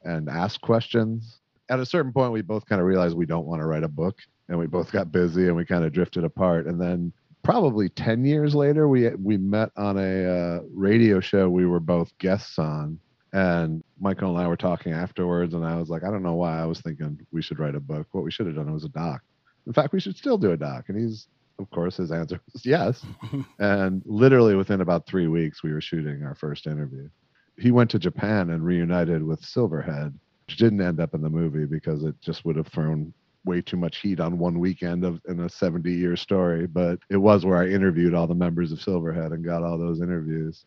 and 0.06 0.30
ask 0.30 0.62
questions. 0.62 1.40
At 1.68 1.82
a 1.82 1.86
certain 1.86 2.14
point, 2.14 2.32
we 2.32 2.42
both 2.42 2.66
kind 2.66 2.80
of 2.80 2.88
realized 2.88 3.18
we 3.18 3.26
don't 3.26 3.46
want 3.46 3.62
to 3.62 3.66
write 3.66 3.84
a 3.84 3.90
book, 3.90 4.20
and 4.48 4.58
we 4.58 4.68
both 4.68 4.94
got 4.94 5.12
busy 5.12 5.48
and 5.48 5.58
we 5.58 5.66
kind 5.66 5.84
of 5.84 5.92
drifted 5.92 6.24
apart. 6.24 6.68
And 6.68 6.80
then 6.80 7.12
probably 7.44 7.90
10 7.90 8.24
years 8.24 8.56
later, 8.56 8.88
we 8.88 9.10
we 9.16 9.36
met 9.36 9.72
on 9.76 9.98
a 9.98 10.24
uh, 10.24 10.60
radio 10.74 11.20
show 11.20 11.50
we 11.50 11.66
were 11.66 11.82
both 11.82 12.18
guests 12.18 12.58
on 12.58 12.98
and 13.34 13.84
Michael 14.00 14.30
and 14.30 14.46
I 14.46 14.48
were 14.48 14.56
talking 14.56 14.94
afterwards, 14.94 15.56
and 15.56 15.66
I 15.66 15.76
was 15.76 15.90
like, 15.90 16.04
I 16.04 16.12
don't 16.12 16.22
know 16.22 16.36
why 16.36 16.62
I 16.62 16.66
was 16.66 16.82
thinking 16.82 17.20
we 17.32 17.42
should 17.42 17.58
write 17.58 17.74
a 17.74 17.80
book. 17.80 18.08
What 18.12 18.24
we 18.24 18.32
should 18.32 18.46
have 18.46 18.56
done 18.56 18.72
was 18.72 18.84
a 18.84 18.90
doc. 18.90 19.22
In 19.66 19.74
fact, 19.74 19.92
we 19.92 20.00
should 20.00 20.16
still 20.16 20.38
do 20.38 20.52
a 20.52 20.58
doc. 20.58 20.86
And 20.88 20.98
he's, 21.00 21.28
of 21.58 21.68
course, 21.72 21.98
his 21.98 22.12
answer 22.12 22.40
was 22.54 22.64
yes. 22.66 23.04
and 23.60 24.04
literally 24.06 24.56
within 24.56 24.82
about 24.82 25.08
three 25.08 25.28
weeks, 25.28 25.64
we 25.64 25.74
were 25.74 25.82
shooting 25.82 26.24
our 26.24 26.36
first 26.36 26.68
interview. 26.68 27.10
He 27.58 27.72
went 27.72 27.90
to 27.92 28.00
Japan 28.00 28.52
and 28.52 28.64
reunited 28.64 29.24
with 29.24 29.42
Silverhead, 29.42 30.14
which 30.48 30.58
didn't 30.58 30.82
end 30.82 31.00
up 31.00 31.16
in 31.16 31.22
the 31.22 31.30
movie 31.30 31.66
because 31.66 32.04
it 32.04 32.16
just 32.22 32.46
would 32.46 32.56
have 32.56 32.68
thrown 32.68 33.14
way 33.46 33.62
too 33.62 33.78
much 33.78 33.98
heat 33.98 34.20
on 34.20 34.38
one 34.38 34.60
weekend 34.60 35.04
of 35.04 35.20
in 35.28 35.40
a 35.40 35.50
70 35.50 35.92
year 35.92 36.16
story. 36.16 36.68
But 36.68 37.00
it 37.10 37.18
was 37.18 37.46
where 37.46 37.58
I 37.58 37.68
interviewed 37.68 38.14
all 38.14 38.28
the 38.28 38.36
members 38.36 38.72
of 38.72 38.80
Silverhead 38.80 39.34
and 39.34 39.44
got 39.44 39.64
all 39.64 39.80
those 39.80 40.02
interviews. 40.02 40.66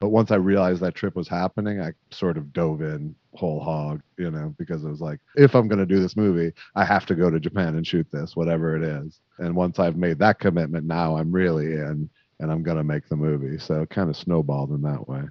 But 0.00 0.10
once 0.10 0.30
I 0.30 0.36
realized 0.36 0.80
that 0.82 0.94
trip 0.94 1.16
was 1.16 1.28
happening, 1.28 1.80
I 1.80 1.92
sort 2.10 2.36
of 2.36 2.52
dove 2.52 2.82
in 2.82 3.14
whole 3.34 3.60
hog, 3.60 4.02
you 4.18 4.30
know, 4.30 4.54
because 4.58 4.84
it 4.84 4.88
was 4.88 5.00
like, 5.00 5.20
if 5.36 5.54
I'm 5.54 5.68
going 5.68 5.78
to 5.78 5.86
do 5.86 6.00
this 6.00 6.16
movie, 6.16 6.52
I 6.74 6.84
have 6.84 7.06
to 7.06 7.14
go 7.14 7.30
to 7.30 7.40
Japan 7.40 7.76
and 7.76 7.86
shoot 7.86 8.06
this, 8.12 8.36
whatever 8.36 8.76
it 8.76 8.82
is. 8.82 9.20
And 9.38 9.54
once 9.54 9.78
I've 9.78 9.96
made 9.96 10.18
that 10.18 10.38
commitment, 10.38 10.86
now 10.86 11.16
I'm 11.16 11.32
really 11.32 11.72
in 11.72 12.08
and 12.38 12.52
I'm 12.52 12.62
going 12.62 12.76
to 12.76 12.84
make 12.84 13.08
the 13.08 13.16
movie. 13.16 13.58
So 13.58 13.82
it 13.82 13.90
kind 13.90 14.10
of 14.10 14.16
snowballed 14.16 14.70
in 14.70 14.82
that 14.82 15.08
way. 15.08 15.22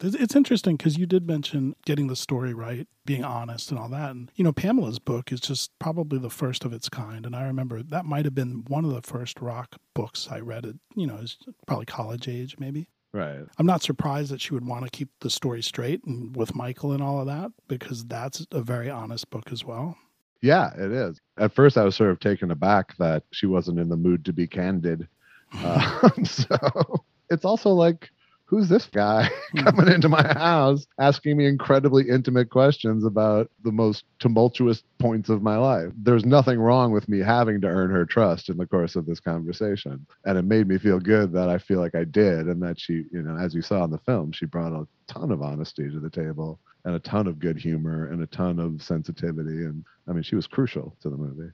It's 0.00 0.34
interesting 0.34 0.76
because 0.76 0.98
you 0.98 1.06
did 1.06 1.26
mention 1.26 1.76
getting 1.86 2.08
the 2.08 2.16
story 2.16 2.52
right, 2.52 2.88
being 3.06 3.24
honest, 3.24 3.70
and 3.70 3.78
all 3.78 3.88
that. 3.90 4.10
And, 4.10 4.30
you 4.34 4.42
know, 4.42 4.52
Pamela's 4.52 4.98
book 4.98 5.32
is 5.32 5.40
just 5.40 5.70
probably 5.78 6.18
the 6.18 6.30
first 6.30 6.64
of 6.64 6.72
its 6.72 6.88
kind. 6.88 7.24
And 7.24 7.34
I 7.34 7.44
remember 7.44 7.82
that 7.82 8.04
might 8.04 8.24
have 8.24 8.34
been 8.34 8.64
one 8.66 8.84
of 8.84 8.92
the 8.92 9.02
first 9.02 9.40
rock 9.40 9.76
books 9.94 10.28
I 10.30 10.40
read 10.40 10.66
at, 10.66 10.74
you 10.96 11.06
know, 11.06 11.20
probably 11.66 11.86
college 11.86 12.28
age, 12.28 12.56
maybe. 12.58 12.88
Right. 13.14 13.44
I'm 13.58 13.66
not 13.66 13.84
surprised 13.84 14.32
that 14.32 14.40
she 14.40 14.54
would 14.54 14.66
want 14.66 14.84
to 14.84 14.90
keep 14.90 15.08
the 15.20 15.30
story 15.30 15.62
straight 15.62 16.02
and 16.04 16.34
with 16.34 16.56
Michael 16.56 16.90
and 16.90 17.02
all 17.02 17.20
of 17.20 17.26
that 17.26 17.52
because 17.68 18.04
that's 18.06 18.44
a 18.50 18.60
very 18.60 18.90
honest 18.90 19.30
book 19.30 19.52
as 19.52 19.64
well. 19.64 19.96
Yeah, 20.42 20.72
it 20.76 20.90
is. 20.90 21.20
At 21.38 21.54
first, 21.54 21.78
I 21.78 21.84
was 21.84 21.94
sort 21.94 22.10
of 22.10 22.18
taken 22.18 22.50
aback 22.50 22.96
that 22.96 23.22
she 23.30 23.46
wasn't 23.46 23.78
in 23.78 23.88
the 23.88 23.96
mood 23.96 24.24
to 24.24 24.32
be 24.32 24.48
candid. 24.48 25.06
Uh, 25.52 26.10
so 26.24 27.04
it's 27.30 27.44
also 27.44 27.70
like 27.70 28.10
who's 28.54 28.68
this 28.68 28.86
guy 28.86 29.28
hmm. 29.52 29.64
coming 29.64 29.92
into 29.92 30.08
my 30.08 30.22
house 30.22 30.86
asking 31.00 31.36
me 31.36 31.46
incredibly 31.46 32.08
intimate 32.08 32.50
questions 32.50 33.04
about 33.04 33.50
the 33.64 33.72
most 33.72 34.04
tumultuous 34.20 34.84
points 35.00 35.28
of 35.28 35.42
my 35.42 35.56
life? 35.56 35.90
There's 35.96 36.24
nothing 36.24 36.60
wrong 36.60 36.92
with 36.92 37.08
me 37.08 37.18
having 37.18 37.60
to 37.62 37.66
earn 37.66 37.90
her 37.90 38.06
trust 38.06 38.48
in 38.48 38.56
the 38.56 38.66
course 38.66 38.94
of 38.94 39.06
this 39.06 39.18
conversation. 39.18 40.06
And 40.24 40.38
it 40.38 40.44
made 40.44 40.68
me 40.68 40.78
feel 40.78 41.00
good 41.00 41.32
that 41.32 41.48
I 41.48 41.58
feel 41.58 41.80
like 41.80 41.96
I 41.96 42.04
did. 42.04 42.46
And 42.46 42.62
that 42.62 42.78
she, 42.78 43.04
you 43.10 43.22
know, 43.22 43.36
as 43.36 43.54
you 43.54 43.62
saw 43.62 43.82
in 43.84 43.90
the 43.90 43.98
film, 43.98 44.30
she 44.30 44.46
brought 44.46 44.72
a 44.72 44.86
ton 45.08 45.32
of 45.32 45.42
honesty 45.42 45.90
to 45.90 45.98
the 45.98 46.10
table 46.10 46.60
and 46.84 46.94
a 46.94 47.00
ton 47.00 47.26
of 47.26 47.40
good 47.40 47.56
humor 47.56 48.08
and 48.12 48.22
a 48.22 48.26
ton 48.26 48.60
of 48.60 48.82
sensitivity. 48.82 49.64
And 49.64 49.84
I 50.06 50.12
mean, 50.12 50.22
she 50.22 50.36
was 50.36 50.46
crucial 50.46 50.96
to 51.02 51.10
the 51.10 51.16
movie 51.16 51.50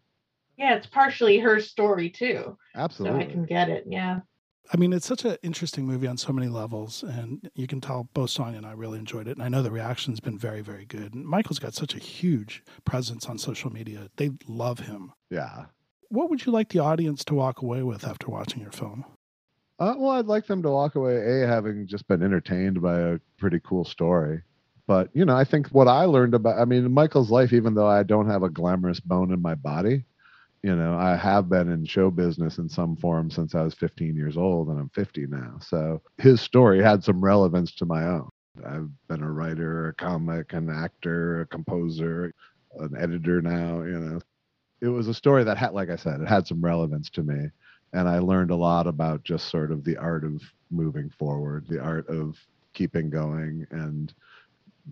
Yeah, 0.59 0.75
it's 0.75 0.87
partially 0.87 1.39
her 1.39 1.61
story 1.61 2.11
too. 2.11 2.59
Absolutely. 2.75 3.23
So 3.23 3.27
I 3.27 3.33
can 3.33 3.45
get 3.47 3.71
it. 3.71 3.85
Yeah. 3.87 4.21
I 4.73 4.77
mean, 4.77 4.92
it's 4.92 5.07
such 5.07 5.25
an 5.25 5.37
interesting 5.42 5.85
movie 5.85 6.07
on 6.07 6.16
so 6.16 6.33
many 6.33 6.46
levels, 6.46 7.03
and 7.03 7.51
you 7.55 7.66
can 7.66 7.81
tell 7.81 8.09
both 8.14 8.31
Sonia 8.31 8.59
and 8.59 8.66
I 8.66 8.73
really 8.73 8.99
enjoyed 9.01 9.27
it. 9.27 9.37
And 9.37 9.42
I 9.42 9.49
know 9.49 9.62
the 9.62 9.70
reaction's 9.70 10.20
been 10.20 10.38
very, 10.38 10.61
very 10.61 10.85
good. 10.85 11.12
And 11.12 11.27
Michael's 11.27 11.59
got 11.59 11.75
such 11.75 11.94
a 11.94 11.99
huge 11.99 12.62
presence 12.85 13.27
on 13.27 13.37
social 13.37 13.73
media; 13.73 14.11
they 14.16 14.31
love 14.46 14.81
him. 14.81 15.12
Yeah. 15.29 15.66
What 16.09 16.31
would 16.31 16.46
you 16.46 16.53
like 16.53 16.68
the 16.68 16.79
audience 16.81 17.25
to 17.27 17.35
walk 17.35 17.62
away 17.62 17.83
with 17.83 18.05
after 18.05 18.29
watching 18.29 18.62
your 18.62 18.73
film? 18.73 19.05
Uh, 19.79 19.94
well, 19.96 20.11
I'd 20.11 20.27
like 20.27 20.46
them 20.46 20.62
to 20.62 20.70
walk 20.70 20.94
away 20.94 21.42
a 21.42 21.46
having 21.46 21.87
just 21.87 22.07
been 22.07 22.23
entertained 22.23 22.83
by 22.83 23.01
a 23.01 23.18
pretty 23.38 23.61
cool 23.64 23.85
story. 23.85 24.42
But 24.87 25.09
you 25.14 25.25
know, 25.25 25.37
I 25.37 25.44
think 25.44 25.68
what 25.68 25.88
I 25.88 26.05
learned 26.05 26.35
about, 26.35 26.59
I 26.59 26.64
mean, 26.64 26.92
Michael's 26.92 27.31
life, 27.31 27.53
even 27.53 27.75
though 27.75 27.87
I 27.87 28.03
don't 28.03 28.29
have 28.29 28.42
a 28.42 28.51
glamorous 28.51 29.01
bone 29.01 29.33
in 29.33 29.40
my 29.40 29.55
body, 29.55 30.05
you 30.62 30.77
know, 30.77 30.96
I 30.96 31.16
have 31.16 31.49
been 31.49 31.70
in 31.70 31.85
show 31.85 32.11
business 32.11 32.59
in 32.59 32.68
some 32.68 32.96
form 32.96 33.31
since 33.31 33.55
I 33.55 33.62
was 33.62 33.75
15 33.75 34.14
years 34.14 34.37
old, 34.37 34.68
and 34.68 34.79
I'm 34.79 34.90
50 34.90 35.27
now. 35.27 35.59
So 35.61 36.03
his 36.18 36.40
story 36.40 36.83
had 36.83 37.03
some 37.03 37.25
relevance 37.25 37.75
to 37.77 37.87
my 37.87 38.05
own. 38.05 38.29
I've 38.66 38.88
been 39.09 39.23
a 39.23 39.31
writer, 39.31 39.88
a 39.88 39.94
comic, 39.94 40.53
an 40.53 40.68
actor, 40.68 41.42
a 41.42 41.46
composer, 41.46 42.35
an 42.79 42.94
editor 42.99 43.40
now. 43.40 43.83
You 43.83 43.99
know, 43.99 44.20
it 44.81 44.88
was 44.88 45.09
a 45.09 45.14
story 45.14 45.44
that 45.44 45.57
had, 45.57 45.73
like 45.73 45.88
I 45.88 45.96
said, 45.96 46.20
it 46.20 46.29
had 46.29 46.46
some 46.46 46.61
relevance 46.61 47.09
to 47.11 47.23
me 47.23 47.51
and 47.92 48.09
I 48.09 48.18
learned 48.18 48.51
a 48.51 48.57
lot 48.57 48.87
about 48.87 49.25
just 49.25 49.49
sort 49.49 49.73
of 49.73 49.85
the 49.85 49.96
art 49.96 50.25
of 50.25 50.40
moving 50.70 51.11
forward, 51.11 51.66
the 51.68 51.81
art 51.81 52.09
of 52.09 52.37
keeping 52.73 53.11
going 53.11 53.66
and 53.70 54.12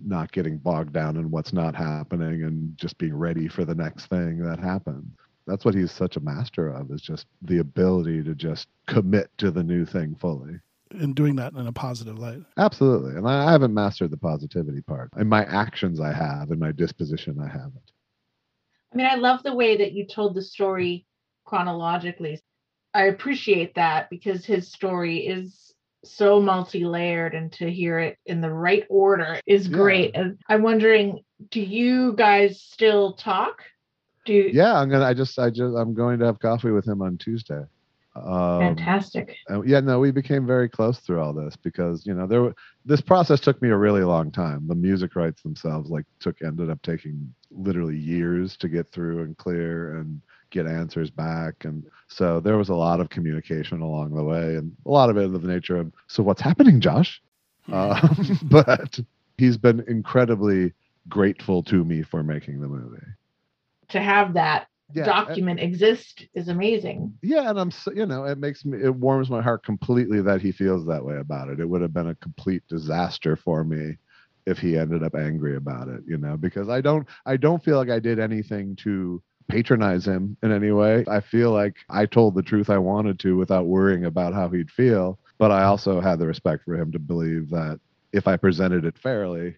not 0.04 0.32
getting 0.32 0.58
bogged 0.58 0.92
down 0.92 1.16
in 1.16 1.30
what's 1.30 1.52
not 1.52 1.74
happening 1.74 2.44
and 2.44 2.76
just 2.76 2.98
being 2.98 3.14
ready 3.14 3.48
for 3.48 3.64
the 3.64 3.74
next 3.74 4.06
thing 4.06 4.38
that 4.42 4.58
happens. 4.58 5.06
That's 5.48 5.64
what 5.64 5.74
he's 5.74 5.90
such 5.90 6.16
a 6.16 6.20
master 6.20 6.68
of 6.68 6.90
is 6.90 7.00
just 7.00 7.26
the 7.42 7.58
ability 7.58 8.22
to 8.24 8.34
just 8.34 8.68
commit 8.86 9.30
to 9.38 9.50
the 9.50 9.64
new 9.64 9.84
thing 9.86 10.14
fully. 10.14 10.60
And 10.90 11.14
doing 11.14 11.36
that 11.36 11.52
in 11.52 11.66
a 11.66 11.72
positive 11.72 12.18
light. 12.18 12.40
Absolutely. 12.56 13.16
And 13.16 13.28
I 13.28 13.50
haven't 13.50 13.74
mastered 13.74 14.10
the 14.10 14.16
positivity 14.16 14.82
part. 14.82 15.10
In 15.18 15.28
my 15.28 15.44
actions 15.44 16.00
I 16.00 16.12
have, 16.12 16.50
in 16.50 16.58
my 16.58 16.72
disposition 16.72 17.38
I 17.40 17.46
haven't. 17.48 17.92
I 18.92 18.96
mean, 18.96 19.06
I 19.06 19.16
love 19.16 19.42
the 19.42 19.54
way 19.54 19.76
that 19.78 19.92
you 19.92 20.06
told 20.06 20.34
the 20.34 20.42
story 20.42 21.06
chronologically. 21.44 22.40
I 22.94 23.04
appreciate 23.04 23.74
that 23.74 24.08
because 24.08 24.46
his 24.46 24.72
story 24.72 25.26
is 25.26 25.74
so 26.04 26.40
multi-layered 26.40 27.34
and 27.34 27.52
to 27.52 27.70
hear 27.70 27.98
it 27.98 28.18
in 28.24 28.40
the 28.40 28.52
right 28.52 28.86
order 28.88 29.40
is 29.46 29.68
great. 29.68 30.12
Yeah. 30.14 30.20
And 30.20 30.38
I'm 30.48 30.62
wondering, 30.62 31.20
do 31.50 31.60
you 31.60 32.14
guys 32.14 32.62
still 32.62 33.12
talk? 33.14 33.62
Do 34.28 34.34
you... 34.34 34.50
Yeah, 34.52 34.74
I'm 34.74 34.90
gonna 34.90 35.06
I 35.06 35.14
just 35.14 35.38
I 35.38 35.48
just 35.48 35.74
I'm 35.74 35.94
going 35.94 36.18
to 36.18 36.26
have 36.26 36.38
coffee 36.38 36.70
with 36.70 36.86
him 36.86 37.00
on 37.00 37.16
Tuesday. 37.16 37.64
Um, 38.14 38.60
Fantastic. 38.60 39.36
yeah, 39.64 39.80
no, 39.80 40.00
we 40.00 40.10
became 40.10 40.46
very 40.46 40.68
close 40.68 40.98
through 40.98 41.20
all 41.20 41.32
this 41.32 41.56
because 41.56 42.04
you 42.04 42.12
know 42.12 42.26
there 42.26 42.52
this 42.84 43.00
process 43.00 43.40
took 43.40 43.62
me 43.62 43.70
a 43.70 43.76
really 43.76 44.02
long 44.02 44.30
time. 44.30 44.68
The 44.68 44.74
music 44.74 45.16
rights 45.16 45.42
themselves 45.42 45.88
like 45.88 46.04
took 46.20 46.42
ended 46.42 46.68
up 46.68 46.82
taking 46.82 47.32
literally 47.50 47.96
years 47.96 48.56
to 48.58 48.68
get 48.68 48.90
through 48.90 49.22
and 49.22 49.36
clear 49.38 49.96
and 49.96 50.20
get 50.50 50.66
answers 50.66 51.10
back. 51.10 51.64
And 51.64 51.84
so 52.08 52.38
there 52.38 52.58
was 52.58 52.68
a 52.68 52.74
lot 52.74 53.00
of 53.00 53.08
communication 53.08 53.80
along 53.80 54.14
the 54.14 54.24
way, 54.24 54.56
and 54.56 54.76
a 54.84 54.90
lot 54.90 55.08
of 55.08 55.16
it 55.16 55.24
of 55.24 55.40
the 55.40 55.48
nature 55.48 55.78
of, 55.78 55.90
so 56.06 56.22
what's 56.22 56.42
happening, 56.42 56.82
Josh? 56.82 57.22
Um, 57.72 58.38
but 58.42 59.00
he's 59.38 59.56
been 59.56 59.84
incredibly 59.88 60.74
grateful 61.08 61.62
to 61.62 61.82
me 61.82 62.02
for 62.02 62.22
making 62.22 62.60
the 62.60 62.68
movie. 62.68 63.06
To 63.90 64.00
have 64.00 64.34
that 64.34 64.68
yeah, 64.94 65.04
document 65.04 65.60
and, 65.60 65.68
exist 65.68 66.26
is 66.34 66.48
amazing. 66.48 67.18
Yeah, 67.22 67.50
and 67.50 67.58
I'm 67.58 67.70
so, 67.70 67.92
you 67.92 68.06
know, 68.06 68.24
it 68.24 68.38
makes 68.38 68.64
me 68.64 68.78
it 68.82 68.94
warms 68.94 69.30
my 69.30 69.42
heart 69.42 69.64
completely 69.64 70.22
that 70.22 70.40
he 70.40 70.52
feels 70.52 70.86
that 70.86 71.04
way 71.04 71.16
about 71.16 71.48
it. 71.48 71.60
It 71.60 71.68
would 71.68 71.82
have 71.82 71.92
been 71.92 72.08
a 72.08 72.14
complete 72.16 72.62
disaster 72.68 73.36
for 73.36 73.64
me 73.64 73.96
if 74.46 74.58
he 74.58 74.78
ended 74.78 75.02
up 75.02 75.14
angry 75.14 75.56
about 75.56 75.88
it, 75.88 76.02
you 76.06 76.16
know, 76.16 76.36
because 76.36 76.68
I 76.68 76.80
don't 76.80 77.06
I 77.26 77.36
don't 77.36 77.62
feel 77.62 77.76
like 77.76 77.90
I 77.90 77.98
did 77.98 78.18
anything 78.18 78.76
to 78.76 79.22
patronize 79.48 80.06
him 80.06 80.36
in 80.42 80.52
any 80.52 80.70
way. 80.70 81.04
I 81.08 81.20
feel 81.20 81.52
like 81.52 81.76
I 81.88 82.06
told 82.06 82.34
the 82.34 82.42
truth 82.42 82.70
I 82.70 82.78
wanted 82.78 83.18
to 83.20 83.36
without 83.36 83.66
worrying 83.66 84.04
about 84.04 84.34
how 84.34 84.48
he'd 84.48 84.70
feel. 84.70 85.18
But 85.38 85.50
I 85.50 85.64
also 85.64 86.00
had 86.00 86.18
the 86.18 86.26
respect 86.26 86.64
for 86.64 86.74
him 86.74 86.92
to 86.92 86.98
believe 86.98 87.50
that 87.50 87.80
if 88.12 88.26
I 88.26 88.36
presented 88.36 88.84
it 88.84 88.98
fairly, 88.98 89.56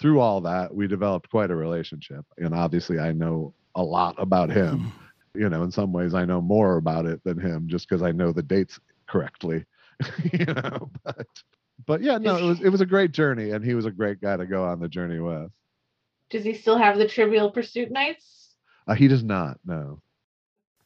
through 0.00 0.20
all 0.20 0.40
that, 0.40 0.74
we 0.74 0.86
developed 0.86 1.30
quite 1.30 1.50
a 1.50 1.56
relationship. 1.56 2.24
And 2.38 2.54
obviously, 2.54 2.98
I 2.98 3.12
know 3.12 3.54
a 3.74 3.82
lot 3.82 4.14
about 4.18 4.50
him. 4.50 4.92
You 5.34 5.48
know, 5.48 5.62
in 5.62 5.70
some 5.70 5.92
ways, 5.92 6.14
I 6.14 6.24
know 6.24 6.40
more 6.40 6.76
about 6.76 7.06
it 7.06 7.22
than 7.22 7.38
him 7.38 7.68
just 7.68 7.88
because 7.88 8.02
I 8.02 8.10
know 8.10 8.32
the 8.32 8.42
dates 8.42 8.80
correctly. 9.06 9.64
you 10.32 10.46
know, 10.46 10.90
but 11.04 11.26
but 11.86 12.02
yeah, 12.02 12.18
no, 12.18 12.36
it 12.36 12.42
was 12.42 12.60
it 12.62 12.68
was 12.70 12.80
a 12.80 12.86
great 12.86 13.12
journey, 13.12 13.50
and 13.50 13.64
he 13.64 13.74
was 13.74 13.86
a 13.86 13.90
great 13.90 14.20
guy 14.20 14.36
to 14.36 14.46
go 14.46 14.64
on 14.64 14.80
the 14.80 14.88
journey 14.88 15.20
with. 15.20 15.50
Does 16.30 16.44
he 16.44 16.54
still 16.54 16.78
have 16.78 16.96
the 16.96 17.06
Trivial 17.06 17.50
Pursuit 17.50 17.90
nights? 17.90 18.56
Uh, 18.88 18.94
he 18.94 19.08
does 19.08 19.22
not. 19.22 19.58
No. 19.64 20.00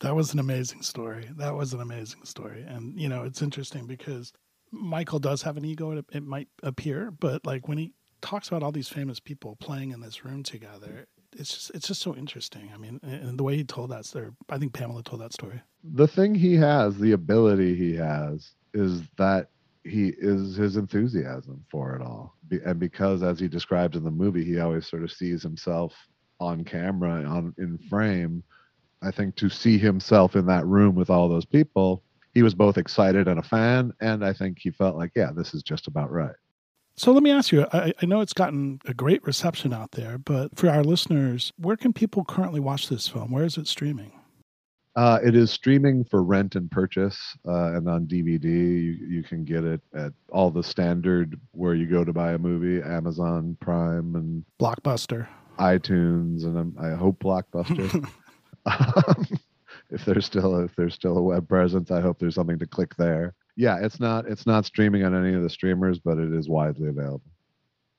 That 0.01 0.15
was 0.15 0.33
an 0.35 0.41
amazing 0.41 0.83
story. 0.83 1.31
That 1.37 1.55
was 1.55 1.73
an 1.73 1.81
amazing 1.81 2.25
story, 2.25 2.65
and 2.69 3.01
you 3.01 3.09
know 3.09 3.23
it's 3.23 3.41
interesting 3.41 3.87
because 3.87 4.33
Michael 4.73 5.21
does 5.21 5.43
have 5.43 5.57
an 5.57 5.65
ego. 5.65 5.93
It, 5.93 6.05
it 6.13 6.25
might 6.25 6.49
appear, 6.63 7.11
but 7.13 7.47
like 7.47 7.69
when 7.69 7.79
he 7.79 7.93
talks 8.25 8.49
about 8.49 8.63
all 8.63 8.73
these 8.73 8.89
famous 8.89 9.21
people 9.21 9.57
playing 9.57 9.91
in 9.91 10.01
this 10.01 10.25
room 10.25 10.43
together, 10.43 11.07
it's 11.37 11.53
just 11.53 11.71
it's 11.71 11.87
just 11.89 12.01
so 12.01 12.15
interesting. 12.15 12.71
I 12.75 12.79
mean, 12.79 13.01
and 13.03 13.39
the 13.39 13.43
way 13.43 13.57
he 13.57 13.65
told 13.65 13.91
that 13.91 14.05
story, 14.05 14.31
I 14.49 14.59
think 14.59 14.73
Pamela 14.73 15.03
told 15.03 15.21
that 15.21 15.33
story. 15.33 15.61
The 15.83 16.09
thing 16.09 16.35
he 16.35 16.55
has, 16.55 16.97
the 16.97 17.13
ability 17.13 17.75
he 17.75 17.95
has, 17.97 18.53
is 18.73 19.03
that 19.19 19.49
he 19.85 20.15
is 20.19 20.57
his 20.57 20.77
enthusiasm 20.77 21.65
for 21.71 21.95
it 21.95 22.03
all, 22.03 22.35
and 22.65 22.79
because 22.79 23.23
as 23.23 23.39
he 23.39 23.49
describes 23.49 23.97
in 23.97 24.05
the 24.05 24.11
movie, 24.11 24.45
he 24.45 24.59
always 24.59 24.87
sort 24.87 25.03
of 25.03 25.13
sees 25.13 25.43
himself 25.43 25.95
on 26.41 26.65
camera 26.65 27.25
on 27.25 27.55
in 27.59 27.79
frame 27.89 28.43
i 29.03 29.11
think 29.11 29.35
to 29.37 29.49
see 29.49 29.79
himself 29.79 30.37
in 30.37 30.47
that 30.47 30.67
room 30.67 30.95
with 30.95 31.11
all 31.11 31.29
those 31.29 31.45
people 31.45 32.03
he 32.33 32.43
was 32.43 32.55
both 32.55 32.77
excited 32.77 33.29
and 33.29 33.39
a 33.39 33.43
fan 33.43 33.93
and 34.01 34.25
i 34.25 34.33
think 34.33 34.59
he 34.59 34.71
felt 34.71 34.97
like 34.97 35.13
yeah 35.15 35.31
this 35.35 35.55
is 35.55 35.63
just 35.63 35.87
about 35.87 36.11
right 36.11 36.35
so 36.97 37.13
let 37.13 37.23
me 37.23 37.31
ask 37.31 37.53
you 37.53 37.67
I, 37.73 37.93
I, 38.01 38.07
know 38.07 38.21
it's 38.21 38.33
gotten 38.33 38.81
a 38.87 38.95
great 38.95 39.25
reception 39.25 39.73
out 39.73 39.93
there 39.93 40.19
but 40.19 40.57
for 40.57 40.69
our 40.69 40.85
listeners 40.85 41.53
where 41.57 41.77
can 41.77 41.93
people 41.93 42.25
currently 42.25 42.61
watch 42.61 42.89
this 42.89 43.09
film 43.09 43.31
where 43.31 43.45
is 43.45 43.57
it 43.57 43.67
streaming 43.67 44.13
uh, 44.97 45.19
it 45.25 45.35
is 45.35 45.51
streaming 45.51 46.05
for 46.05 46.23
rent 46.23 46.55
and 46.55 46.71
purchase 46.71 47.19
uh, 47.49 47.75
and 47.75 47.89
on 47.89 48.07
dvd 48.07 48.45
you, 48.45 48.99
you 49.09 49.23
can 49.23 49.45
get 49.45 49.65
it 49.65 49.81
at 49.95 50.13
all 50.31 50.51
the 50.51 50.63
standard 50.63 51.39
where 51.53 51.75
you 51.75 51.87
go 51.87 52.05
to 52.05 52.13
buy 52.13 52.33
a 52.33 52.39
movie 52.39 52.83
amazon 52.83 53.57
prime 53.61 54.15
and 54.15 54.45
blockbuster 54.61 55.27
iTunes, 55.59 56.45
and 56.45 56.77
i 56.81 56.95
hope 56.95 57.19
Blockbuster. 57.21 58.09
um, 58.67 59.27
if 59.91 60.05
there's 60.05 60.27
still 60.27 60.57
a, 60.57 60.65
if 60.65 60.75
there's 60.77 60.95
still 60.95 61.19
a 61.19 61.23
web 61.23 61.49
presence, 61.49 61.91
I 61.91 62.01
hope 62.01 62.19
there's 62.19 62.35
something 62.35 62.59
to 62.59 62.67
click 62.67 62.97
there. 62.97 63.35
Yeah, 63.57 63.79
it's 63.81 64.01
not 64.01 64.27
it's 64.27 64.47
not 64.47 64.65
streaming 64.65 65.05
on 65.05 65.15
any 65.15 65.35
of 65.35 65.43
the 65.43 65.51
streamers, 65.51 65.99
but 65.99 66.19
it 66.19 66.33
is 66.33 66.49
widely 66.49 66.89
available. 66.89 67.23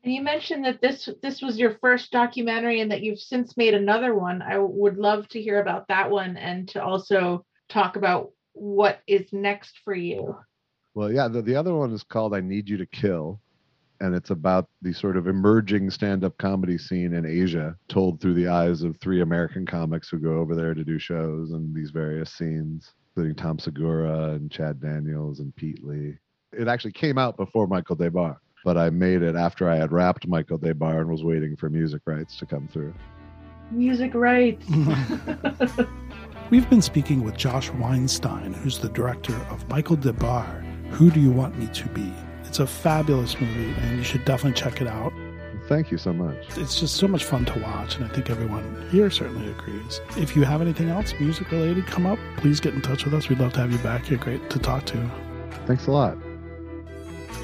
And 0.04 0.14
you 0.14 0.22
mentioned 0.22 0.66
that 0.66 0.82
this 0.82 1.10
this 1.22 1.42
was 1.42 1.58
your 1.58 1.78
first 1.82 2.12
documentary, 2.12 2.82
and 2.82 2.92
that 2.92 3.02
you've 3.02 3.20
since 3.20 3.58
made 3.58 3.74
another 3.74 4.14
one. 4.14 4.42
I 4.42 4.58
would 4.58 4.98
love 4.98 5.28
to 5.30 5.42
hear 5.42 5.62
about 5.62 5.88
that 5.88 6.12
one, 6.12 6.38
and 6.38 6.68
to 6.70 6.84
also 6.84 7.46
talk 7.70 7.96
about 7.96 8.32
what 8.54 9.00
is 9.08 9.32
next 9.34 9.80
for 9.84 9.96
you. 9.96 10.36
Well, 10.94 11.12
yeah, 11.12 11.28
the, 11.28 11.42
the 11.42 11.56
other 11.56 11.74
one 11.74 11.92
is 11.92 12.04
called 12.04 12.36
"I 12.36 12.42
Need 12.42 12.70
You 12.70 12.78
to 12.78 12.86
Kill," 12.86 13.40
and 14.00 14.14
it's 14.14 14.30
about 14.30 14.70
the 14.82 14.94
sort 14.94 15.18
of 15.18 15.28
emerging 15.28 15.90
stand-up 15.90 16.38
comedy 16.38 16.78
scene 16.78 17.14
in 17.14 17.26
Asia, 17.26 17.76
told 17.88 18.22
through 18.22 18.36
the 18.36 18.48
eyes 18.48 18.84
of 18.84 18.98
three 18.98 19.22
American 19.22 19.66
comics 19.66 20.10
who 20.10 20.20
go 20.20 20.38
over 20.38 20.54
there 20.54 20.74
to 20.74 20.84
do 20.84 21.00
shows 21.00 21.52
and 21.52 21.74
these 21.74 21.92
various 21.92 22.32
scenes, 22.32 22.94
including 23.16 23.36
Tom 23.36 23.58
Segura 23.58 24.32
and 24.32 24.52
Chad 24.52 24.82
Daniels 24.82 25.40
and 25.40 25.56
Pete 25.56 25.82
Lee. 25.86 26.18
It 26.52 26.68
actually 26.68 26.92
came 26.92 27.18
out 27.18 27.38
before 27.38 27.66
Michael 27.66 27.96
Des 27.96 28.10
Barres, 28.10 28.36
but 28.66 28.78
I 28.78 28.90
made 28.90 29.22
it 29.22 29.36
after 29.36 29.70
I 29.70 29.78
had 29.78 29.94
wrapped 29.94 30.28
Michael 30.28 30.58
Des 30.58 30.74
Barres 30.74 31.02
and 31.02 31.10
was 31.10 31.24
waiting 31.24 31.56
for 31.56 31.70
music 31.70 32.02
rights 32.06 32.36
to 32.38 32.46
come 32.46 32.68
through. 32.68 32.94
Music 33.72 34.14
rights. 34.14 34.66
We've 36.50 36.70
been 36.70 36.82
speaking 36.82 37.24
with 37.24 37.38
Josh 37.38 37.70
Weinstein, 37.72 38.54
who's 38.54 38.80
the 38.80 38.90
director 38.90 39.36
of 39.50 39.68
Michael 39.70 39.96
Des 39.96 40.12
Barres, 40.12 40.64
Who 40.92 41.10
Do 41.10 41.22
You 41.22 41.32
Want 41.32 41.58
Me 41.58 41.68
to 41.68 41.88
Be? 41.90 42.12
It's 42.44 42.60
a 42.60 42.68
fabulous 42.68 43.40
movie, 43.40 43.74
and 43.80 43.98
you 43.98 44.04
should 44.04 44.26
definitely 44.26 44.60
check 44.60 44.82
it 44.82 44.88
out. 44.88 45.14
Thank 45.68 45.92
you 45.92 45.98
so 45.98 46.14
much. 46.14 46.38
It's 46.58 46.80
just 46.80 46.96
so 46.96 47.08
much 47.08 47.24
fun 47.24 47.46
to 47.46 47.60
watch, 47.60 47.96
and 47.96 48.06
I 48.06 48.08
think 48.10 48.30
everyone 48.30 48.88
here 48.92 49.10
certainly 49.10 49.50
agrees. 49.50 50.00
If 50.16 50.36
you 50.36 50.44
have 50.44 50.62
anything 50.62 50.90
else 50.90 51.14
music 51.20 51.50
related 51.52 51.88
come 51.88 52.06
up, 52.06 52.20
please 52.38 52.60
get 52.60 52.76
in 52.76 52.82
touch 52.82 53.04
with 53.04 53.16
us. 53.16 53.30
We'd 53.30 53.40
love 53.40 53.54
to 53.54 53.62
have 53.62 53.72
you 53.72 53.80
back. 53.80 54.10
You're 54.10 54.20
great 54.20 54.48
to 54.52 54.60
talk 54.60 54.86
to. 54.88 55.12
Thanks 55.66 55.88
a 55.88 55.92
lot. 55.92 56.18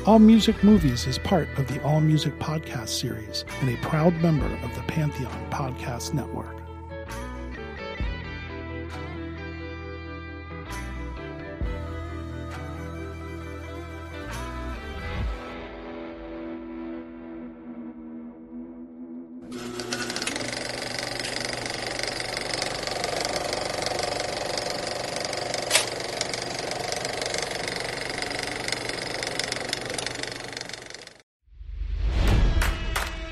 All 0.05 0.19
Music 0.19 0.63
Movies 0.63 1.07
is 1.07 1.17
part 1.19 1.47
of 1.57 1.67
the 1.67 1.81
All 1.83 2.01
Music 2.01 2.37
Podcast 2.39 2.89
series 2.89 3.45
and 3.59 3.69
a 3.69 3.77
proud 3.81 4.13
member 4.21 4.47
of 4.63 4.73
the 4.75 4.81
Pantheon 4.83 5.49
Podcast 5.49 6.13
Network. 6.13 6.60